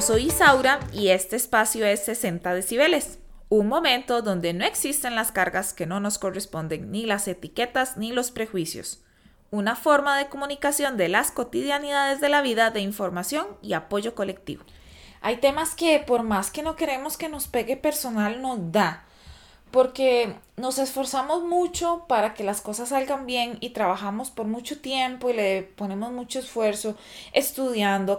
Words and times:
Yo 0.00 0.06
soy 0.06 0.28
Isaura 0.28 0.80
y 0.94 1.08
este 1.08 1.36
espacio 1.36 1.84
es 1.84 2.02
60 2.06 2.54
decibeles, 2.54 3.18
un 3.50 3.68
momento 3.68 4.22
donde 4.22 4.54
no 4.54 4.64
existen 4.64 5.14
las 5.14 5.30
cargas 5.30 5.74
que 5.74 5.84
no 5.84 6.00
nos 6.00 6.16
corresponden, 6.18 6.90
ni 6.90 7.04
las 7.04 7.28
etiquetas 7.28 7.98
ni 7.98 8.10
los 8.10 8.30
prejuicios. 8.30 9.02
Una 9.50 9.76
forma 9.76 10.16
de 10.16 10.30
comunicación 10.30 10.96
de 10.96 11.10
las 11.10 11.30
cotidianidades 11.30 12.22
de 12.22 12.30
la 12.30 12.40
vida 12.40 12.70
de 12.70 12.80
información 12.80 13.46
y 13.60 13.74
apoyo 13.74 14.14
colectivo. 14.14 14.64
Hay 15.20 15.36
temas 15.36 15.74
que 15.74 15.98
por 15.98 16.22
más 16.22 16.50
que 16.50 16.62
no 16.62 16.76
queremos 16.76 17.18
que 17.18 17.28
nos 17.28 17.46
pegue 17.46 17.76
personal 17.76 18.40
nos 18.40 18.72
da, 18.72 19.04
porque 19.70 20.34
nos 20.56 20.78
esforzamos 20.78 21.42
mucho 21.42 22.06
para 22.08 22.32
que 22.32 22.42
las 22.42 22.62
cosas 22.62 22.88
salgan 22.88 23.26
bien 23.26 23.58
y 23.60 23.70
trabajamos 23.70 24.30
por 24.30 24.46
mucho 24.46 24.80
tiempo 24.80 25.28
y 25.28 25.34
le 25.34 25.62
ponemos 25.62 26.10
mucho 26.10 26.38
esfuerzo 26.38 26.96
estudiando, 27.34 28.18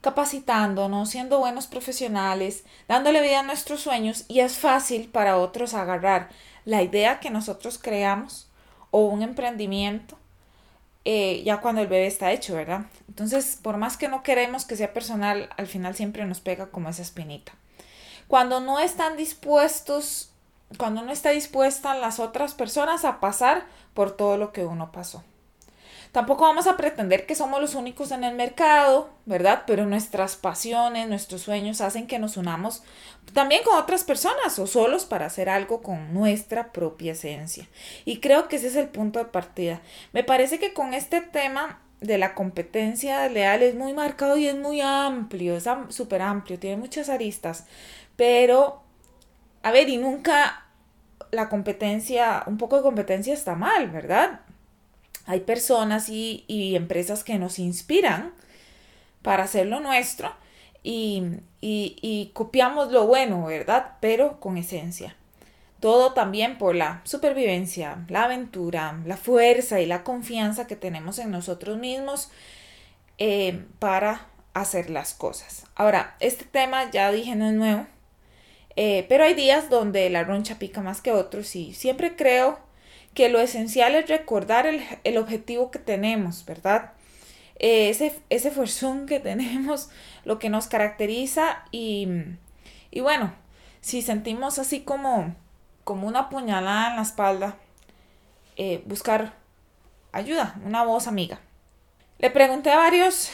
capacitándonos, 0.00 1.10
siendo 1.10 1.38
buenos 1.38 1.66
profesionales, 1.66 2.64
dándole 2.88 3.20
vida 3.20 3.40
a 3.40 3.44
nuestros 3.44 3.80
sueños 3.80 4.24
y 4.28 4.40
es 4.40 4.58
fácil 4.58 5.08
para 5.08 5.36
otros 5.36 5.74
agarrar 5.74 6.30
la 6.64 6.82
idea 6.82 7.20
que 7.20 7.30
nosotros 7.30 7.78
creamos 7.78 8.48
o 8.90 9.04
un 9.06 9.22
emprendimiento 9.22 10.20
eh, 11.04 11.42
ya 11.44 11.60
cuando 11.60 11.80
el 11.80 11.88
bebé 11.88 12.06
está 12.06 12.30
hecho, 12.32 12.54
¿verdad? 12.54 12.82
Entonces, 13.08 13.58
por 13.62 13.78
más 13.78 13.96
que 13.96 14.08
no 14.08 14.22
queremos 14.22 14.66
que 14.66 14.76
sea 14.76 14.92
personal, 14.92 15.48
al 15.56 15.66
final 15.66 15.94
siempre 15.94 16.24
nos 16.26 16.40
pega 16.40 16.70
como 16.70 16.90
esa 16.90 17.02
espinita. 17.02 17.52
Cuando 18.28 18.60
no 18.60 18.78
están 18.78 19.16
dispuestos, 19.16 20.30
cuando 20.76 21.02
no 21.02 21.10
está 21.10 21.30
dispuesta 21.30 21.94
las 21.94 22.20
otras 22.20 22.54
personas 22.54 23.04
a 23.04 23.18
pasar 23.18 23.66
por 23.94 24.14
todo 24.16 24.36
lo 24.36 24.52
que 24.52 24.64
uno 24.64 24.92
pasó. 24.92 25.24
Tampoco 26.12 26.42
vamos 26.42 26.66
a 26.66 26.76
pretender 26.76 27.24
que 27.24 27.36
somos 27.36 27.60
los 27.60 27.74
únicos 27.74 28.10
en 28.10 28.24
el 28.24 28.34
mercado, 28.34 29.10
¿verdad? 29.26 29.62
Pero 29.66 29.86
nuestras 29.86 30.34
pasiones, 30.34 31.08
nuestros 31.08 31.42
sueños 31.42 31.80
hacen 31.80 32.06
que 32.06 32.18
nos 32.18 32.36
unamos 32.36 32.82
también 33.32 33.62
con 33.62 33.78
otras 33.78 34.02
personas 34.02 34.58
o 34.58 34.66
solos 34.66 35.04
para 35.04 35.26
hacer 35.26 35.48
algo 35.48 35.82
con 35.82 36.12
nuestra 36.12 36.72
propia 36.72 37.12
esencia. 37.12 37.68
Y 38.04 38.18
creo 38.18 38.48
que 38.48 38.56
ese 38.56 38.66
es 38.66 38.76
el 38.76 38.88
punto 38.88 39.20
de 39.20 39.26
partida. 39.26 39.80
Me 40.12 40.24
parece 40.24 40.58
que 40.58 40.72
con 40.72 40.94
este 40.94 41.20
tema 41.20 41.80
de 42.00 42.18
la 42.18 42.34
competencia 42.34 43.28
leal 43.28 43.62
es 43.62 43.74
muy 43.74 43.92
marcado 43.92 44.36
y 44.36 44.46
es 44.46 44.56
muy 44.56 44.80
amplio, 44.80 45.56
es 45.56 45.68
súper 45.90 46.22
amplio, 46.22 46.58
tiene 46.58 46.76
muchas 46.76 47.08
aristas, 47.08 47.66
pero, 48.16 48.82
a 49.62 49.70
ver, 49.70 49.88
y 49.88 49.98
nunca 49.98 50.66
la 51.30 51.48
competencia, 51.48 52.42
un 52.46 52.56
poco 52.56 52.76
de 52.76 52.82
competencia 52.82 53.34
está 53.34 53.54
mal, 53.54 53.90
¿verdad? 53.90 54.40
Hay 55.26 55.40
personas 55.40 56.08
y, 56.08 56.44
empresas 56.74 57.24
que 57.24 57.38
nos 57.38 57.58
inspiran 57.58 58.32
para 59.22 59.44
hacer 59.44 59.66
lo 59.66 59.80
nuestro 59.80 60.32
y, 60.82 61.22
y, 61.60 62.30
copiamos 62.32 62.90
lo 62.90 63.06
bueno, 63.06 63.46
¿verdad? 63.46 63.92
Pero 64.00 64.40
con 64.40 64.56
esencia. 64.56 65.16
Todo 65.80 66.12
también 66.12 66.58
por 66.58 66.74
la 66.74 67.00
supervivencia, 67.04 68.04
la 68.08 68.24
aventura, 68.24 69.00
la 69.06 69.16
fuerza 69.16 69.80
y 69.80 69.86
la 69.86 70.04
confianza 70.04 70.66
que 70.66 70.76
tenemos 70.76 71.18
en 71.18 71.30
nosotros 71.30 71.78
mismos 71.78 72.30
eh, 73.18 73.64
para 73.78 74.26
hacer 74.54 74.90
las 74.90 75.14
cosas. 75.14 75.64
Ahora, 75.74 76.16
este 76.20 76.44
tema 76.44 76.90
ya 76.90 77.10
dije 77.12 77.34
no 77.34 77.48
es 77.48 77.54
nuevo, 77.54 77.86
eh, 78.76 79.06
pero 79.08 79.24
hay 79.24 79.34
días 79.34 79.70
donde 79.70 80.08
la 80.10 80.24
roncha 80.24 80.58
pica 80.58 80.80
más 80.82 81.00
que 81.00 81.12
otros 81.12 81.54
y 81.56 81.74
siempre 81.74 82.16
creo 82.16 82.58
que 83.14 83.28
lo 83.28 83.40
esencial 83.40 83.94
es 83.94 84.08
recordar 84.08 84.66
el, 84.66 85.18
objetivo 85.18 85.70
que 85.70 85.78
tenemos, 85.78 86.44
¿verdad? 86.44 86.92
Eh, 87.58 87.90
ese, 87.90 88.14
ese 88.30 88.50
forzón 88.50 89.06
que 89.06 89.20
tenemos, 89.20 89.90
lo 90.24 90.38
que 90.38 90.50
nos 90.50 90.66
caracteriza 90.66 91.64
y, 91.70 92.08
y 92.90 93.00
bueno, 93.00 93.32
si 93.80 94.02
sentimos 94.02 94.58
así 94.58 94.80
como, 94.80 95.34
como 95.84 96.06
una 96.06 96.28
puñalada 96.28 96.90
en 96.90 96.96
la 96.96 97.02
espalda, 97.02 97.56
eh, 98.56 98.82
buscar 98.86 99.34
ayuda, 100.12 100.60
una 100.64 100.84
voz 100.84 101.06
amiga. 101.06 101.40
Le 102.18 102.30
pregunté 102.30 102.70
a 102.70 102.76
varios 102.76 103.30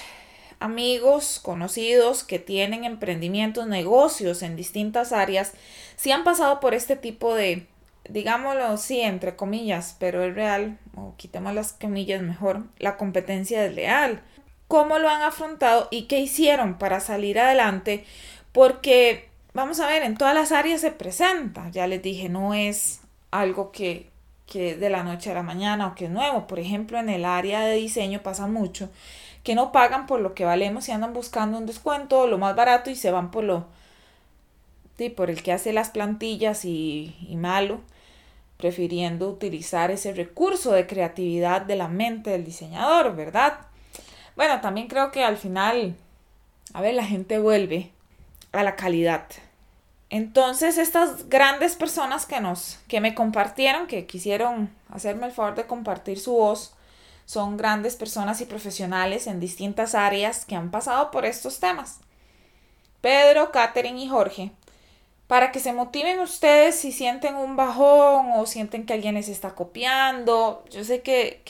amigos, 0.61 1.41
conocidos 1.43 2.23
que 2.23 2.39
tienen 2.39 2.85
emprendimientos, 2.85 3.67
negocios 3.67 4.43
en 4.43 4.57
distintas 4.57 5.13
áreas, 5.13 5.53
si 5.97 6.13
han 6.13 6.25
pasado 6.25 6.61
por 6.61 6.75
este 6.75 6.97
tipo 6.97 7.35
de, 7.35 7.67
digámoslo 8.09 8.77
sí, 8.77 9.01
entre 9.01 9.37
comillas, 9.37 9.97
pero 9.99 10.23
es 10.25 10.35
real, 10.35 10.79
o 10.95 11.15
quitemos 11.17 11.55
las 11.55 11.73
comillas 11.73 12.23
mejor, 12.23 12.65
la 12.79 12.97
competencia 12.97 13.63
desleal. 13.63 14.23
¿Cómo 14.69 14.99
lo 14.99 15.09
han 15.09 15.23
afrontado 15.23 15.89
y 15.91 16.03
qué 16.03 16.19
hicieron 16.19 16.79
para 16.79 17.01
salir 17.01 17.39
adelante? 17.39 18.05
Porque, 18.53 19.29
vamos 19.55 19.79
a 19.81 19.87
ver, 19.87 20.03
en 20.03 20.17
todas 20.17 20.35
las 20.35 20.51
áreas 20.51 20.81
se 20.81 20.91
presenta. 20.91 21.71
Ya 21.71 21.87
les 21.87 22.03
dije, 22.03 22.29
no 22.29 22.53
es 22.53 23.01
algo 23.31 23.71
que, 23.71 24.11
que 24.47 24.75
de 24.77 24.91
la 24.91 25.05
noche 25.05 25.31
a 25.31 25.35
la 25.35 25.43
mañana 25.43 25.87
o 25.87 25.95
que 25.95 26.07
es 26.07 26.11
nuevo. 26.11 26.49
Por 26.49 26.59
ejemplo, 26.59 26.99
en 26.99 27.09
el 27.09 27.25
área 27.25 27.61
de 27.61 27.77
diseño 27.77 28.23
pasa 28.23 28.47
mucho 28.49 28.91
que 29.45 29.55
no 29.55 29.71
pagan 29.71 30.07
por 30.07 30.21
lo 30.21 30.35
que 30.35 30.45
valemos 30.45 30.89
y 30.89 30.93
andan 30.93 31.13
buscando 31.13 31.59
un 31.59 31.67
descuento, 31.67 32.27
lo 32.27 32.37
más 32.37 32.57
barato 32.57 32.91
y 32.91 32.97
se 32.97 33.13
van 33.13 33.31
por 33.31 33.45
lo, 33.45 33.67
sí, 34.99 35.09
por 35.09 35.31
el 35.31 35.45
que 35.45 35.53
hace 35.53 35.73
las 35.73 35.91
plantillas 35.91 36.65
y, 36.65 37.15
y 37.29 37.37
malo 37.37 37.81
prefiriendo 38.57 39.29
utilizar 39.29 39.91
ese 39.91 40.13
recurso 40.13 40.73
de 40.73 40.87
creatividad 40.87 41.63
de 41.63 41.77
la 41.77 41.89
mente 41.89 42.31
del 42.31 42.45
diseñador, 42.45 43.15
¿verdad? 43.15 43.59
Bueno, 44.35 44.61
también 44.61 44.89
creo 44.89 45.11
que 45.11 45.25
al 45.25 45.37
final, 45.37 45.97
a 46.73 46.81
ver, 46.81 46.95
la 46.95 47.05
gente 47.05 47.39
vuelve 47.39 47.91
a 48.53 48.63
la 48.63 48.77
calidad. 48.77 49.27
Entonces, 50.09 50.79
estas 50.79 51.29
grandes 51.29 51.75
personas 51.75 52.27
que 52.27 52.41
nos, 52.41 52.79
que 52.89 53.01
me 53.01 53.15
compartieron, 53.15 53.87
que 53.87 54.07
quisieron 54.07 54.71
hacerme 54.91 55.27
el 55.27 55.33
favor 55.33 55.55
de 55.57 55.67
compartir 55.67 56.19
su 56.19 56.33
voz, 56.33 56.75
son 57.25 57.57
grandes 57.57 57.97
personas 57.97 58.41
y 58.41 58.47
profesionales 58.47 59.27
en 59.27 59.41
distintas 59.41 59.97
áreas 59.97 60.45
que 60.45 60.55
han 60.55 60.71
pasado 60.71 61.11
por 61.11 61.25
estos 61.25 61.59
temas. 61.59 61.99
Pedro, 63.01 63.51
Catherine 63.51 64.01
y 64.01 64.09
Jorge 64.09 64.53
para 65.27 65.51
que 65.51 65.61
se 65.61 65.73
motiven 65.73 66.21
ustedes 66.21 66.77
si 66.77 66.93
sienten 66.93 67.35
un 67.35 67.57
bajón 67.57 68.31
o 68.35 68.47
sienten 68.47 68.87
que 68.87 68.93
alguien 68.93 69.15
les 69.15 69.29
está 69.29 69.55
copiando. 69.55 70.65
Yo 70.71 70.85
sé 70.85 71.03
que, 71.03 71.43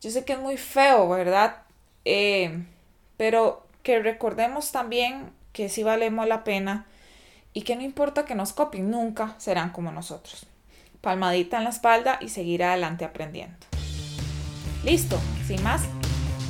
yo 0.00 0.10
sé 0.10 0.24
que 0.24 0.34
es 0.34 0.38
muy 0.38 0.56
feo, 0.56 1.08
¿verdad? 1.08 1.62
Eh, 2.04 2.64
pero 3.16 3.66
que 3.82 3.98
recordemos 4.00 4.70
también 4.70 5.30
que 5.52 5.68
sí 5.68 5.82
valemos 5.82 6.26
la 6.28 6.44
pena 6.44 6.86
y 7.52 7.62
que 7.62 7.74
no 7.74 7.82
importa 7.82 8.24
que 8.24 8.34
nos 8.34 8.52
copien, 8.52 8.90
nunca 8.90 9.34
serán 9.38 9.70
como 9.70 9.90
nosotros. 9.90 10.46
Palmadita 11.00 11.58
en 11.58 11.64
la 11.64 11.70
espalda 11.70 12.18
y 12.20 12.28
seguir 12.28 12.62
adelante 12.62 13.04
aprendiendo. 13.04 13.56
Listo, 14.84 15.18
sin 15.46 15.62
más, 15.62 15.82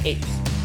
ellos. 0.05 0.56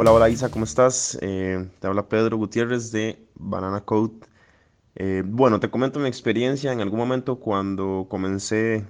Hola, 0.00 0.12
hola 0.12 0.30
Isa, 0.30 0.48
¿cómo 0.48 0.64
estás? 0.64 1.18
Eh, 1.22 1.68
te 1.80 1.88
habla 1.88 2.08
Pedro 2.08 2.36
Gutiérrez 2.36 2.92
de 2.92 3.18
Banana 3.34 3.80
Code. 3.80 4.12
Eh, 4.94 5.24
bueno, 5.26 5.58
te 5.58 5.70
comento 5.70 5.98
mi 5.98 6.06
experiencia. 6.06 6.72
En 6.72 6.80
algún 6.80 7.00
momento 7.00 7.40
cuando 7.40 8.06
comencé 8.08 8.86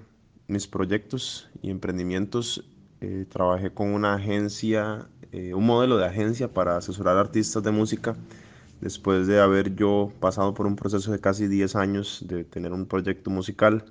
mis 0.48 0.66
proyectos 0.66 1.48
y 1.62 1.70
emprendimientos, 1.70 2.62
eh, 3.00 3.24
trabajé 3.26 3.72
con 3.72 3.94
una 3.94 4.16
agencia, 4.16 5.08
un 5.32 5.64
modelo 5.64 5.96
de 5.96 6.04
agencia 6.04 6.52
para 6.52 6.76
asesorar 6.76 7.16
artistas 7.16 7.62
de 7.62 7.70
música. 7.70 8.14
Después 8.82 9.26
de 9.26 9.40
haber 9.40 9.74
yo 9.76 10.12
pasado 10.20 10.52
por 10.52 10.66
un 10.66 10.76
proceso 10.76 11.10
de 11.10 11.20
casi 11.20 11.48
10 11.48 11.74
años 11.74 12.22
de 12.28 12.44
tener 12.44 12.74
un 12.74 12.84
proyecto 12.84 13.30
musical 13.30 13.86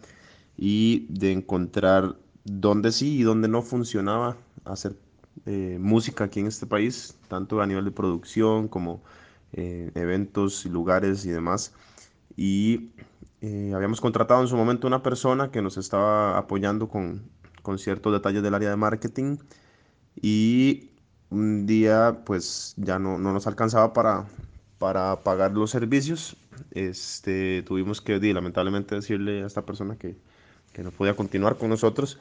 y 0.56 1.08
de 1.10 1.32
encontrar 1.32 2.16
dónde 2.44 2.92
sí 2.92 3.18
y 3.18 3.24
dónde 3.24 3.48
no 3.48 3.64
funcionaba 3.64 4.38
hacer 4.66 4.96
eh, 5.46 5.78
música 5.80 6.26
aquí 6.26 6.40
en 6.40 6.48
este 6.48 6.66
país, 6.66 7.16
tanto 7.28 7.62
a 7.62 7.68
nivel 7.68 7.86
de 7.86 7.92
producción 7.92 8.68
como 8.68 9.02
eh, 9.54 9.92
eventos 9.96 10.66
y 10.66 10.70
lugares 10.70 11.26
y 11.26 11.30
demás. 11.30 11.74
Y 12.36 12.92
eh, 13.42 13.72
habíamos 13.76 14.02
contratado 14.02 14.42
en 14.42 14.48
su 14.48 14.58
momento 14.58 14.88
una 14.88 15.04
persona 15.04 15.52
que 15.52 15.62
nos 15.62 15.78
estaba 15.78 16.38
apoyando 16.38 16.90
con, 16.90 17.30
con 17.62 17.80
ciertos 17.80 18.14
detalles 18.14 18.44
del 18.44 18.56
área 18.56 18.70
de 18.70 18.76
marketing 18.76 19.38
y 20.22 20.90
un 21.30 21.66
día 21.66 22.22
pues 22.26 22.74
ya 22.78 23.00
no, 23.00 23.18
no 23.20 23.34
nos 23.34 23.48
alcanzaba 23.48 23.94
para, 23.94 24.26
para 24.80 25.18
pagar 25.24 25.52
los 25.54 25.72
servicios. 25.72 26.36
Este, 26.72 27.64
tuvimos 27.64 28.02
que 28.02 28.20
lamentablemente 28.34 28.96
decirle 28.96 29.44
a 29.44 29.48
esta 29.48 29.66
persona 29.66 29.98
que, 29.98 30.18
que 30.74 30.84
no 30.84 30.92
podía 30.92 31.16
continuar 31.16 31.58
con 31.58 31.70
nosotros 31.70 32.20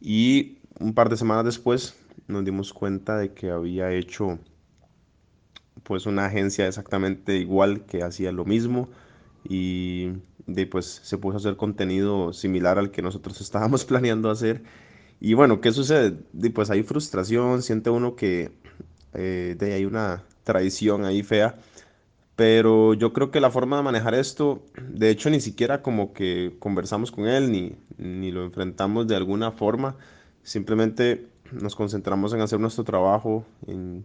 y 0.00 0.58
un 0.78 0.94
par 0.94 1.08
de 1.08 1.16
semanas 1.16 1.44
después 1.44 1.94
nos 2.26 2.44
dimos 2.44 2.72
cuenta 2.72 3.16
de 3.16 3.32
que 3.32 3.50
había 3.50 3.92
hecho 3.92 4.38
pues 5.84 6.06
una 6.06 6.26
agencia 6.26 6.66
exactamente 6.66 7.36
igual 7.36 7.86
que 7.86 8.02
hacía 8.02 8.32
lo 8.32 8.44
mismo 8.44 8.88
y 9.48 10.12
de, 10.46 10.66
pues 10.66 11.00
se 11.02 11.18
puso 11.18 11.36
a 11.36 11.40
hacer 11.40 11.56
contenido 11.56 12.32
similar 12.32 12.78
al 12.78 12.90
que 12.90 13.02
nosotros 13.02 13.40
estábamos 13.42 13.84
planeando 13.84 14.30
hacer. 14.30 14.62
Y 15.20 15.34
bueno, 15.34 15.60
¿qué 15.60 15.72
sucede? 15.72 16.16
De, 16.32 16.50
pues 16.50 16.70
hay 16.70 16.82
frustración, 16.82 17.62
siente 17.62 17.90
uno 17.90 18.16
que 18.16 18.52
eh, 19.14 19.56
de, 19.58 19.74
hay 19.74 19.84
una 19.84 20.24
traición 20.44 21.04
ahí 21.04 21.22
fea, 21.22 21.56
pero 22.36 22.94
yo 22.94 23.12
creo 23.12 23.30
que 23.30 23.40
la 23.40 23.50
forma 23.50 23.78
de 23.78 23.82
manejar 23.82 24.14
esto, 24.14 24.62
de 24.88 25.10
hecho 25.10 25.28
ni 25.30 25.40
siquiera 25.40 25.82
como 25.82 26.12
que 26.12 26.54
conversamos 26.58 27.10
con 27.10 27.26
él 27.26 27.50
ni, 27.50 27.74
ni 27.98 28.30
lo 28.30 28.44
enfrentamos 28.44 29.08
de 29.08 29.16
alguna 29.16 29.50
forma, 29.52 29.96
simplemente 30.42 31.26
nos 31.52 31.74
concentramos 31.74 32.32
en 32.32 32.40
hacer 32.40 32.60
nuestro 32.60 32.84
trabajo, 32.84 33.44
en 33.66 34.04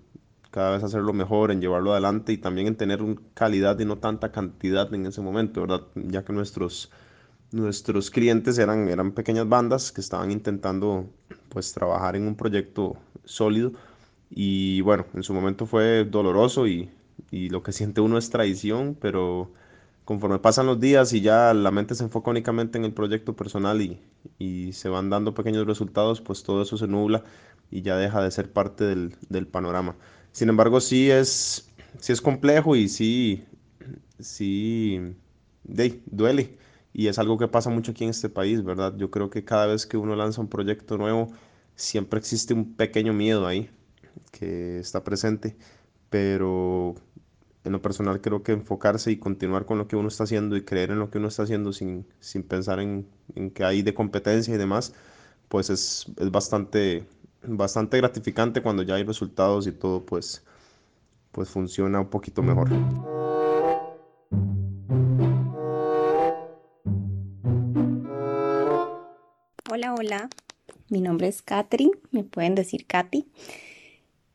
cada 0.51 0.71
vez 0.71 0.83
hacerlo 0.83 1.13
mejor, 1.13 1.51
en 1.51 1.61
llevarlo 1.61 1.93
adelante 1.93 2.31
y 2.31 2.37
también 2.37 2.67
en 2.67 2.75
tener 2.75 2.99
calidad 3.33 3.79
y 3.79 3.85
no 3.85 3.97
tanta 3.97 4.31
cantidad 4.31 4.93
en 4.93 5.07
ese 5.07 5.21
momento, 5.21 5.61
¿verdad? 5.61 5.81
Ya 5.95 6.23
que 6.23 6.31
nuestros, 6.31 6.91
nuestros 7.51 8.11
clientes 8.11 8.57
eran, 8.59 8.87
eran 8.87 9.13
pequeñas 9.13 9.49
bandas 9.49 9.91
que 9.91 10.01
estaban 10.01 10.31
intentando 10.31 11.09
pues 11.49 11.73
trabajar 11.73 12.15
en 12.15 12.27
un 12.27 12.35
proyecto 12.35 12.97
sólido 13.25 13.73
y 14.29 14.81
bueno, 14.81 15.05
en 15.13 15.23
su 15.23 15.33
momento 15.33 15.65
fue 15.65 16.05
doloroso 16.05 16.67
y, 16.67 16.89
y 17.31 17.49
lo 17.49 17.63
que 17.63 17.71
siente 17.71 18.01
uno 18.01 18.17
es 18.17 18.29
traición, 18.29 18.95
pero 18.99 19.51
conforme 20.05 20.39
pasan 20.39 20.65
los 20.67 20.79
días 20.79 21.13
y 21.13 21.21
ya 21.21 21.53
la 21.53 21.71
mente 21.71 21.95
se 21.95 22.03
enfoca 22.03 22.31
únicamente 22.31 22.77
en 22.77 22.85
el 22.85 22.93
proyecto 22.93 23.35
personal 23.35 23.81
y, 23.81 24.01
y 24.39 24.73
se 24.73 24.89
van 24.89 25.09
dando 25.09 25.33
pequeños 25.33 25.65
resultados, 25.67 26.21
pues 26.21 26.43
todo 26.43 26.61
eso 26.63 26.77
se 26.77 26.87
nubla 26.87 27.23
y 27.71 27.81
ya 27.81 27.97
deja 27.97 28.21
de 28.23 28.31
ser 28.31 28.51
parte 28.51 28.83
del, 28.85 29.15
del 29.29 29.47
panorama. 29.47 29.95
Sin 30.31 30.49
embargo, 30.49 30.81
sí 30.81 31.09
es, 31.11 31.69
sí 31.99 32.13
es 32.13 32.21
complejo 32.21 32.75
y 32.75 32.89
sí, 32.89 33.45
sí 34.19 35.15
duele. 36.05 36.57
Y 36.93 37.07
es 37.07 37.17
algo 37.17 37.37
que 37.37 37.47
pasa 37.47 37.69
mucho 37.69 37.91
aquí 37.91 38.03
en 38.03 38.11
este 38.11 38.29
país, 38.29 38.63
¿verdad? 38.63 38.95
Yo 38.97 39.09
creo 39.09 39.29
que 39.29 39.43
cada 39.43 39.65
vez 39.67 39.85
que 39.87 39.97
uno 39.97 40.15
lanza 40.15 40.41
un 40.41 40.47
proyecto 40.49 40.97
nuevo, 40.97 41.31
siempre 41.75 42.19
existe 42.19 42.53
un 42.53 42.75
pequeño 42.75 43.13
miedo 43.13 43.47
ahí 43.47 43.69
que 44.31 44.79
está 44.79 45.03
presente. 45.03 45.57
Pero 46.09 46.95
en 47.63 47.71
lo 47.71 47.81
personal 47.81 48.21
creo 48.21 48.43
que 48.43 48.51
enfocarse 48.51 49.11
y 49.11 49.17
continuar 49.17 49.65
con 49.65 49.77
lo 49.77 49.87
que 49.87 49.95
uno 49.95 50.09
está 50.09 50.23
haciendo 50.25 50.55
y 50.57 50.63
creer 50.63 50.91
en 50.91 50.99
lo 50.99 51.09
que 51.09 51.17
uno 51.17 51.29
está 51.29 51.43
haciendo 51.43 51.71
sin, 51.73 52.05
sin 52.19 52.43
pensar 52.43 52.79
en, 52.79 53.07
en 53.35 53.51
que 53.51 53.63
hay 53.63 53.81
de 53.81 53.93
competencia 53.93 54.53
y 54.53 54.57
demás, 54.57 54.93
pues 55.49 55.69
es, 55.69 56.07
es 56.17 56.31
bastante 56.31 57.05
bastante 57.45 57.97
gratificante 57.97 58.61
cuando 58.61 58.83
ya 58.83 58.95
hay 58.95 59.03
resultados 59.03 59.67
y 59.67 59.71
todo 59.71 60.05
pues, 60.05 60.43
pues 61.31 61.49
funciona 61.49 61.99
un 61.99 62.09
poquito 62.09 62.41
mejor. 62.41 62.69
Hola, 69.69 69.95
hola. 69.95 70.29
Mi 70.89 71.01
nombre 71.01 71.27
es 71.27 71.41
Katrin, 71.41 71.91
me 72.11 72.23
pueden 72.23 72.55
decir 72.55 72.85
Katy. 72.85 73.25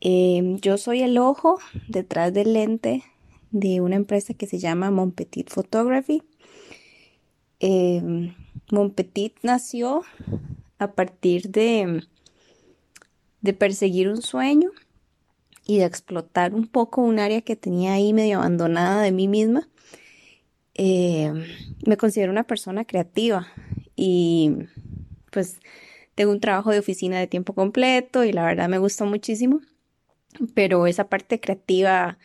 Em, 0.00 0.58
yo 0.58 0.78
soy 0.78 1.02
el 1.02 1.18
ojo 1.18 1.58
detrás 1.88 2.32
del 2.32 2.52
lente 2.52 3.04
de 3.50 3.80
una 3.80 3.96
empresa 3.96 4.34
que 4.34 4.46
se 4.46 4.58
llama 4.58 4.90
Monpetit 4.90 5.50
Photography. 5.50 6.22
Eh, 7.60 8.32
Monpetit 8.70 9.34
nació 9.42 10.02
a 10.78 10.92
partir 10.92 11.50
de 11.50 12.02
de 13.40 13.52
perseguir 13.52 14.08
un 14.08 14.22
sueño 14.22 14.70
y 15.66 15.78
de 15.78 15.84
explotar 15.84 16.54
un 16.54 16.66
poco 16.66 17.02
un 17.02 17.18
área 17.18 17.42
que 17.42 17.56
tenía 17.56 17.92
ahí 17.92 18.12
medio 18.12 18.38
abandonada 18.38 19.02
de 19.02 19.12
mí 19.12 19.28
misma. 19.28 19.68
Eh, 20.74 21.32
me 21.86 21.96
considero 21.96 22.32
una 22.32 22.44
persona 22.44 22.84
creativa 22.84 23.48
y 23.96 24.52
pues 25.30 25.60
tengo 26.14 26.32
un 26.32 26.40
trabajo 26.40 26.70
de 26.70 26.78
oficina 26.78 27.18
de 27.18 27.26
tiempo 27.26 27.52
completo 27.52 28.24
y 28.24 28.32
la 28.32 28.44
verdad 28.44 28.68
me 28.68 28.78
gusta 28.78 29.04
muchísimo, 29.04 29.60
pero 30.54 30.86
esa 30.86 31.08
parte 31.08 31.40
creativa 31.40 32.18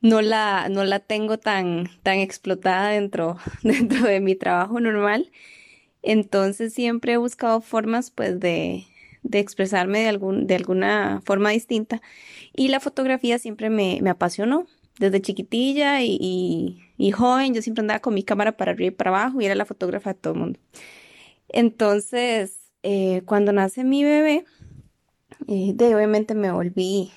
no 0.00 0.22
la, 0.22 0.68
no 0.68 0.84
la 0.84 1.00
tengo 1.00 1.38
tan, 1.38 1.88
tan 2.02 2.18
explotada 2.18 2.90
dentro, 2.90 3.36
dentro 3.62 4.06
de 4.06 4.20
mi 4.20 4.34
trabajo 4.34 4.80
normal. 4.80 5.30
Entonces 6.02 6.72
siempre 6.72 7.14
he 7.14 7.16
buscado 7.16 7.60
formas 7.60 8.10
pues 8.10 8.38
de, 8.40 8.86
de 9.22 9.38
expresarme 9.38 10.00
de, 10.00 10.08
algún, 10.08 10.46
de 10.46 10.54
alguna 10.54 11.22
forma 11.24 11.50
distinta. 11.50 12.00
Y 12.54 12.68
la 12.68 12.80
fotografía 12.80 13.38
siempre 13.38 13.70
me, 13.70 14.00
apasionó. 14.08 14.66
Desde 14.98 15.22
chiquitilla 15.22 16.02
y, 16.02 16.82
joven, 17.14 17.54
yo 17.54 17.62
siempre 17.62 17.82
andaba 17.82 18.00
con 18.00 18.14
mi 18.14 18.24
cámara 18.24 18.56
para 18.56 18.72
arriba 18.72 18.88
y 18.88 18.96
para 18.96 19.10
abajo 19.10 19.40
y 19.40 19.46
era 19.46 19.54
la 19.54 19.64
fotógrafa 19.64 20.12
de 20.12 20.18
todo 20.18 20.34
el 20.34 20.40
mundo. 20.40 20.60
Entonces, 21.48 22.58
eh, 22.82 23.22
cuando 23.24 23.52
nace 23.52 23.84
mi 23.84 24.02
bebé, 24.02 24.44
eh, 25.46 25.72
de, 25.74 25.94
obviamente 25.94 26.34
me 26.34 26.50
volví 26.50 27.12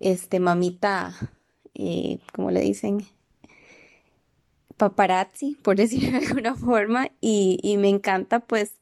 este 0.00 0.40
mamita, 0.40 1.14
como 2.32 2.50
le 2.50 2.60
dicen, 2.60 3.04
paparazzi, 4.76 5.56
por 5.62 5.76
decirlo 5.76 6.18
de 6.20 6.26
alguna 6.26 6.54
forma, 6.54 7.10
y, 7.20 7.58
y 7.62 7.76
me 7.76 7.88
encanta 7.88 8.40
pues 8.40 8.72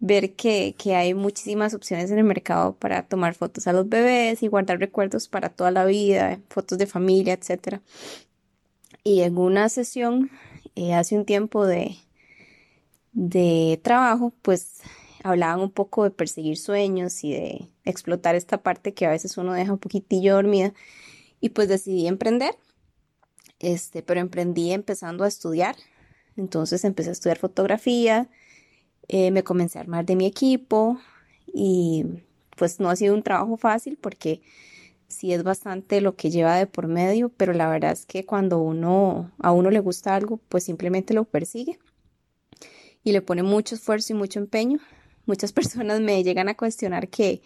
ver 0.00 0.34
que, 0.34 0.74
hay 0.96 1.14
muchísimas 1.14 1.74
opciones 1.74 2.10
en 2.10 2.18
el 2.18 2.24
mercado 2.24 2.74
para 2.74 3.06
tomar 3.06 3.34
fotos 3.34 3.66
a 3.66 3.72
los 3.72 3.88
bebés 3.88 4.42
y 4.42 4.48
guardar 4.48 4.80
recuerdos 4.80 5.28
para 5.28 5.50
toda 5.50 5.70
la 5.70 5.84
vida, 5.84 6.40
fotos 6.48 6.78
de 6.78 6.86
familia, 6.86 7.34
etc. 7.34 7.80
Y 9.04 9.20
en 9.20 9.38
una 9.38 9.68
sesión 9.68 10.30
eh, 10.74 10.94
hace 10.94 11.16
un 11.16 11.26
tiempo 11.26 11.66
de, 11.66 11.96
de 13.12 13.78
trabajo, 13.82 14.32
pues 14.42 14.80
hablaban 15.22 15.60
un 15.60 15.70
poco 15.70 16.04
de 16.04 16.10
perseguir 16.10 16.56
sueños 16.56 17.22
y 17.22 17.32
de 17.32 17.68
explotar 17.84 18.34
esta 18.34 18.62
parte 18.62 18.94
que 18.94 19.04
a 19.04 19.10
veces 19.10 19.36
uno 19.36 19.52
deja 19.52 19.72
un 19.72 19.78
poquitillo 19.78 20.34
dormida. 20.34 20.72
Y 21.40 21.50
pues 21.50 21.68
decidí 21.68 22.06
emprender, 22.06 22.54
este, 23.58 24.02
pero 24.02 24.20
emprendí 24.20 24.72
empezando 24.72 25.24
a 25.24 25.28
estudiar. 25.28 25.76
Entonces 26.36 26.84
empecé 26.84 27.10
a 27.10 27.12
estudiar 27.12 27.38
fotografía, 27.38 28.28
eh, 29.08 29.30
me 29.30 29.42
comencé 29.42 29.78
a 29.78 29.82
armar 29.82 30.06
de 30.06 30.16
mi 30.16 30.26
equipo 30.26 31.00
y 31.46 32.04
pues 32.56 32.78
no 32.78 32.90
ha 32.90 32.96
sido 32.96 33.14
un 33.14 33.22
trabajo 33.22 33.56
fácil 33.56 33.98
porque 34.00 34.40
sí 35.08 35.32
es 35.32 35.42
bastante 35.42 36.00
lo 36.00 36.14
que 36.14 36.30
lleva 36.30 36.56
de 36.56 36.66
por 36.66 36.86
medio, 36.86 37.28
pero 37.30 37.52
la 37.52 37.68
verdad 37.68 37.92
es 37.92 38.06
que 38.06 38.24
cuando 38.24 38.58
uno 38.58 39.32
a 39.38 39.52
uno 39.52 39.70
le 39.70 39.80
gusta 39.80 40.14
algo, 40.14 40.38
pues 40.48 40.64
simplemente 40.64 41.14
lo 41.14 41.24
persigue 41.24 41.78
y 43.02 43.12
le 43.12 43.22
pone 43.22 43.42
mucho 43.42 43.74
esfuerzo 43.74 44.12
y 44.12 44.16
mucho 44.16 44.38
empeño. 44.38 44.78
Muchas 45.26 45.52
personas 45.54 46.00
me 46.00 46.22
llegan 46.22 46.48
a 46.48 46.56
cuestionar 46.56 47.08
que 47.08 47.42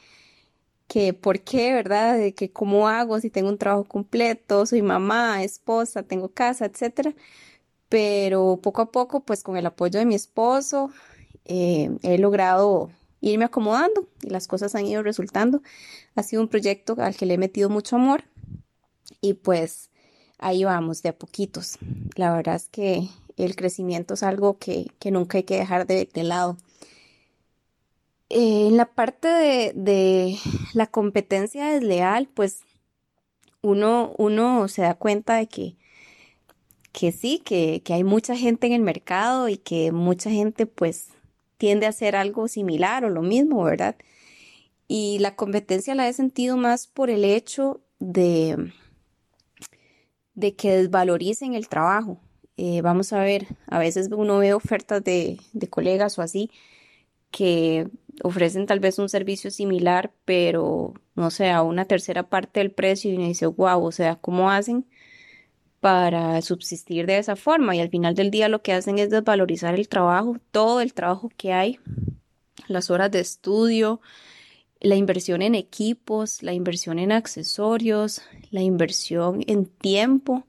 que 0.88 1.14
por 1.14 1.41
qué, 1.41 1.73
¿verdad? 1.73 2.19
De 2.19 2.35
que 2.35 2.53
cómo 2.53 2.88
hago 2.88 3.21
si 3.21 3.31
tengo 3.31 3.49
un 3.49 3.59
trabajo 3.59 3.85
completo, 3.85 4.67
soy 4.67 4.83
mamá, 4.83 5.43
esposa, 5.43 6.03
tengo 6.03 6.31
casa, 6.31 6.67
etcétera. 6.67 7.14
Pero 7.88 8.59
poco 8.62 8.83
a 8.83 8.93
poco, 8.93 9.25
pues 9.25 9.43
con 9.43 9.57
el 9.57 9.67
apoyo 9.67 9.99
de 9.99 10.07
mi 10.07 10.14
esposo, 10.14 10.91
eh, 11.45 11.91
he 12.03 12.19
logrado 12.19 12.91
irme 13.21 13.47
acomodando 13.47 14.09
y 14.23 14.31
las 14.31 14.49
cosas 14.49 14.75
han 14.75 14.87
ido 14.87 15.03
resultando. 15.03 15.62
Ha 16.14 16.23
sido 16.23 16.43
un 16.43 16.49
proyecto 16.49 16.97
al 16.99 17.17
que 17.17 17.26
le 17.26 17.35
he 17.35 17.38
metido 17.38 17.71
mucho 17.71 17.97
amor 17.97 18.25
y 19.21 19.35
pues 19.35 19.91
ahí 20.38 20.64
vamos 20.64 21.03
de 21.03 21.11
a 21.11 21.19
poquitos. 21.19 21.79
La 22.17 22.35
verdad 22.35 22.57
es 22.57 22.69
que 22.69 23.09
el 23.37 23.57
crecimiento 23.57 24.14
es 24.14 24.23
algo 24.23 24.59
que, 24.59 24.91
nunca 25.11 25.38
hay 25.38 25.45
que 25.45 25.59
dejar 25.59 25.87
de, 25.87 26.09
lado. 26.14 26.57
Eh, 28.37 28.67
en 28.67 28.76
la 28.76 28.87
parte 28.87 29.29
de, 29.29 30.37
la 30.73 30.88
competencia 30.88 31.67
desleal, 31.67 32.29
pues 32.35 32.62
uno, 33.62 34.67
se 34.67 34.83
da 34.83 34.95
cuenta 34.95 35.37
de 35.37 35.47
que, 35.47 37.12
sí, 37.12 37.38
que, 37.45 37.81
hay 37.91 38.03
mucha 38.03 38.37
gente 38.37 38.67
en 38.67 38.73
el 38.73 38.83
mercado 38.83 39.49
y 39.49 39.57
que 39.57 39.93
mucha 39.93 40.31
gente 40.31 40.67
pues 40.67 41.11
tiende 41.59 41.87
a 41.87 41.91
hacer 41.91 42.17
algo 42.17 42.49
similar 42.49 43.05
o 43.05 43.09
lo 43.09 43.23
mismo, 43.23 43.62
¿verdad? 43.62 43.95
Y 44.88 45.21
la 45.21 45.37
competencia 45.37 45.95
la 45.95 46.09
he 46.09 46.12
sentido 46.12 46.57
más 46.57 46.88
por 46.88 47.11
el 47.11 47.25
hecho 47.25 47.83
de, 48.00 48.73
de 50.35 50.57
que 50.57 50.73
desvaloricen 50.76 51.55
el 51.55 51.69
trabajo. 51.69 52.19
Eh, 52.57 52.83
vamos 52.83 53.12
a 53.12 53.21
ver, 53.21 53.47
a 53.69 53.79
veces 53.79 54.09
uno 54.11 54.38
ve 54.38 54.55
ofertas 54.55 55.05
de, 55.05 55.38
de 55.53 55.69
colegas 55.69 56.19
o 56.19 56.23
así 56.23 56.50
que 57.35 57.88
ofrecen 58.23 58.66
tal 58.66 58.80
vez 58.80 58.99
un 58.99 59.09
servicio 59.09 59.50
similar, 59.50 60.12
pero 60.25 60.94
no 61.14 61.30
sé, 61.30 61.50
a 61.50 61.62
una 61.62 61.85
tercera 61.85 62.28
parte 62.28 62.61
del 62.61 62.71
precio 62.71 63.12
y 63.12 63.18
me 63.18 63.28
dice, 63.28 63.47
wow, 63.47 63.85
o 63.85 63.92
sea, 63.92 64.16
¿cómo 64.16 64.50
hacen? 64.50 64.87
para 65.85 66.40
subsistir 66.40 67.04
de 67.04 67.18
esa 67.18 67.37
forma 67.37 67.76
y 67.76 67.80
al 67.80 67.90
final 67.90 68.14
del 68.14 68.30
día 68.30 68.49
lo 68.49 68.62
que 68.62 68.73
hacen 68.73 68.99
es 68.99 69.11
desvalorizar 69.11 69.75
el 69.75 69.87
trabajo, 69.87 70.38
todo 70.50 70.80
el 70.80 70.94
trabajo 70.94 71.30
que 71.37 71.52
hay, 71.52 71.78
las 72.68 72.88
horas 72.90 73.11
de 73.11 73.21
estudio, 73.21 74.00
la 74.80 74.94
inversión 74.94 75.42
en 75.42 75.54
equipos, 75.54 76.42
la 76.42 76.54
inversión 76.54 76.99
en 76.99 77.12
accesorios, 77.12 78.23
la 78.50 78.62
inversión 78.62 79.44
en 79.47 79.66
tiempo, 79.66 80.47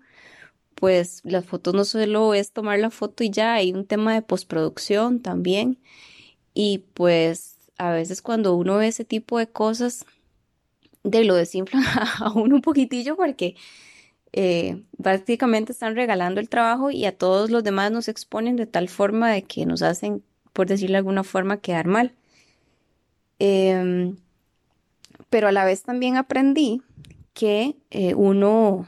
pues 0.75 1.19
las 1.25 1.43
fotos 1.43 1.73
no 1.73 1.83
solo 1.83 2.33
es 2.33 2.53
tomar 2.53 2.79
la 2.79 2.89
foto 2.89 3.21
y 3.25 3.29
ya, 3.29 3.55
hay 3.55 3.73
un 3.73 3.85
tema 3.85 4.13
de 4.13 4.21
postproducción 4.21 5.19
también. 5.19 5.79
Y 6.53 6.85
pues 6.93 7.54
a 7.77 7.91
veces 7.91 8.21
cuando 8.21 8.55
uno 8.55 8.77
ve 8.77 8.87
ese 8.87 9.05
tipo 9.05 9.37
de 9.37 9.47
cosas, 9.47 10.05
de 11.03 11.23
lo 11.23 11.35
desinflan 11.35 11.83
a 12.19 12.31
uno 12.33 12.55
un 12.55 12.61
poquitillo 12.61 13.15
porque 13.15 13.55
eh, 14.33 14.83
prácticamente 15.01 15.71
están 15.71 15.95
regalando 15.95 16.41
el 16.41 16.49
trabajo 16.49 16.91
y 16.91 17.05
a 17.05 17.17
todos 17.17 17.49
los 17.49 17.63
demás 17.63 17.91
nos 17.91 18.07
exponen 18.07 18.55
de 18.55 18.65
tal 18.65 18.89
forma 18.89 19.31
de 19.31 19.43
que 19.43 19.65
nos 19.65 19.81
hacen, 19.81 20.23
por 20.51 20.67
decirlo 20.67 20.93
de 20.93 20.99
alguna 20.99 21.23
forma, 21.23 21.57
quedar 21.57 21.87
mal. 21.87 22.13
Em, 23.39 24.17
pero 25.29 25.47
a 25.47 25.51
la 25.51 25.65
vez 25.65 25.83
también 25.83 26.17
aprendí 26.17 26.81
que 27.33 27.75
eh, 27.91 28.13
uno 28.15 28.87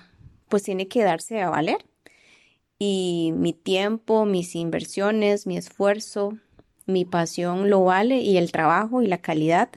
pues 0.49 0.63
tiene 0.63 0.87
que 0.87 1.03
darse 1.03 1.41
a 1.41 1.49
valer 1.49 1.85
y 2.79 3.33
mi 3.35 3.53
tiempo, 3.53 4.25
mis 4.25 4.55
inversiones, 4.55 5.47
mi 5.47 5.57
esfuerzo, 5.57 6.37
mi 6.87 7.05
pasión 7.05 7.69
lo 7.69 7.83
vale 7.83 8.17
y 8.17 8.37
el 8.37 8.51
trabajo 8.51 9.01
y 9.01 9.07
la 9.07 9.19
calidad 9.19 9.69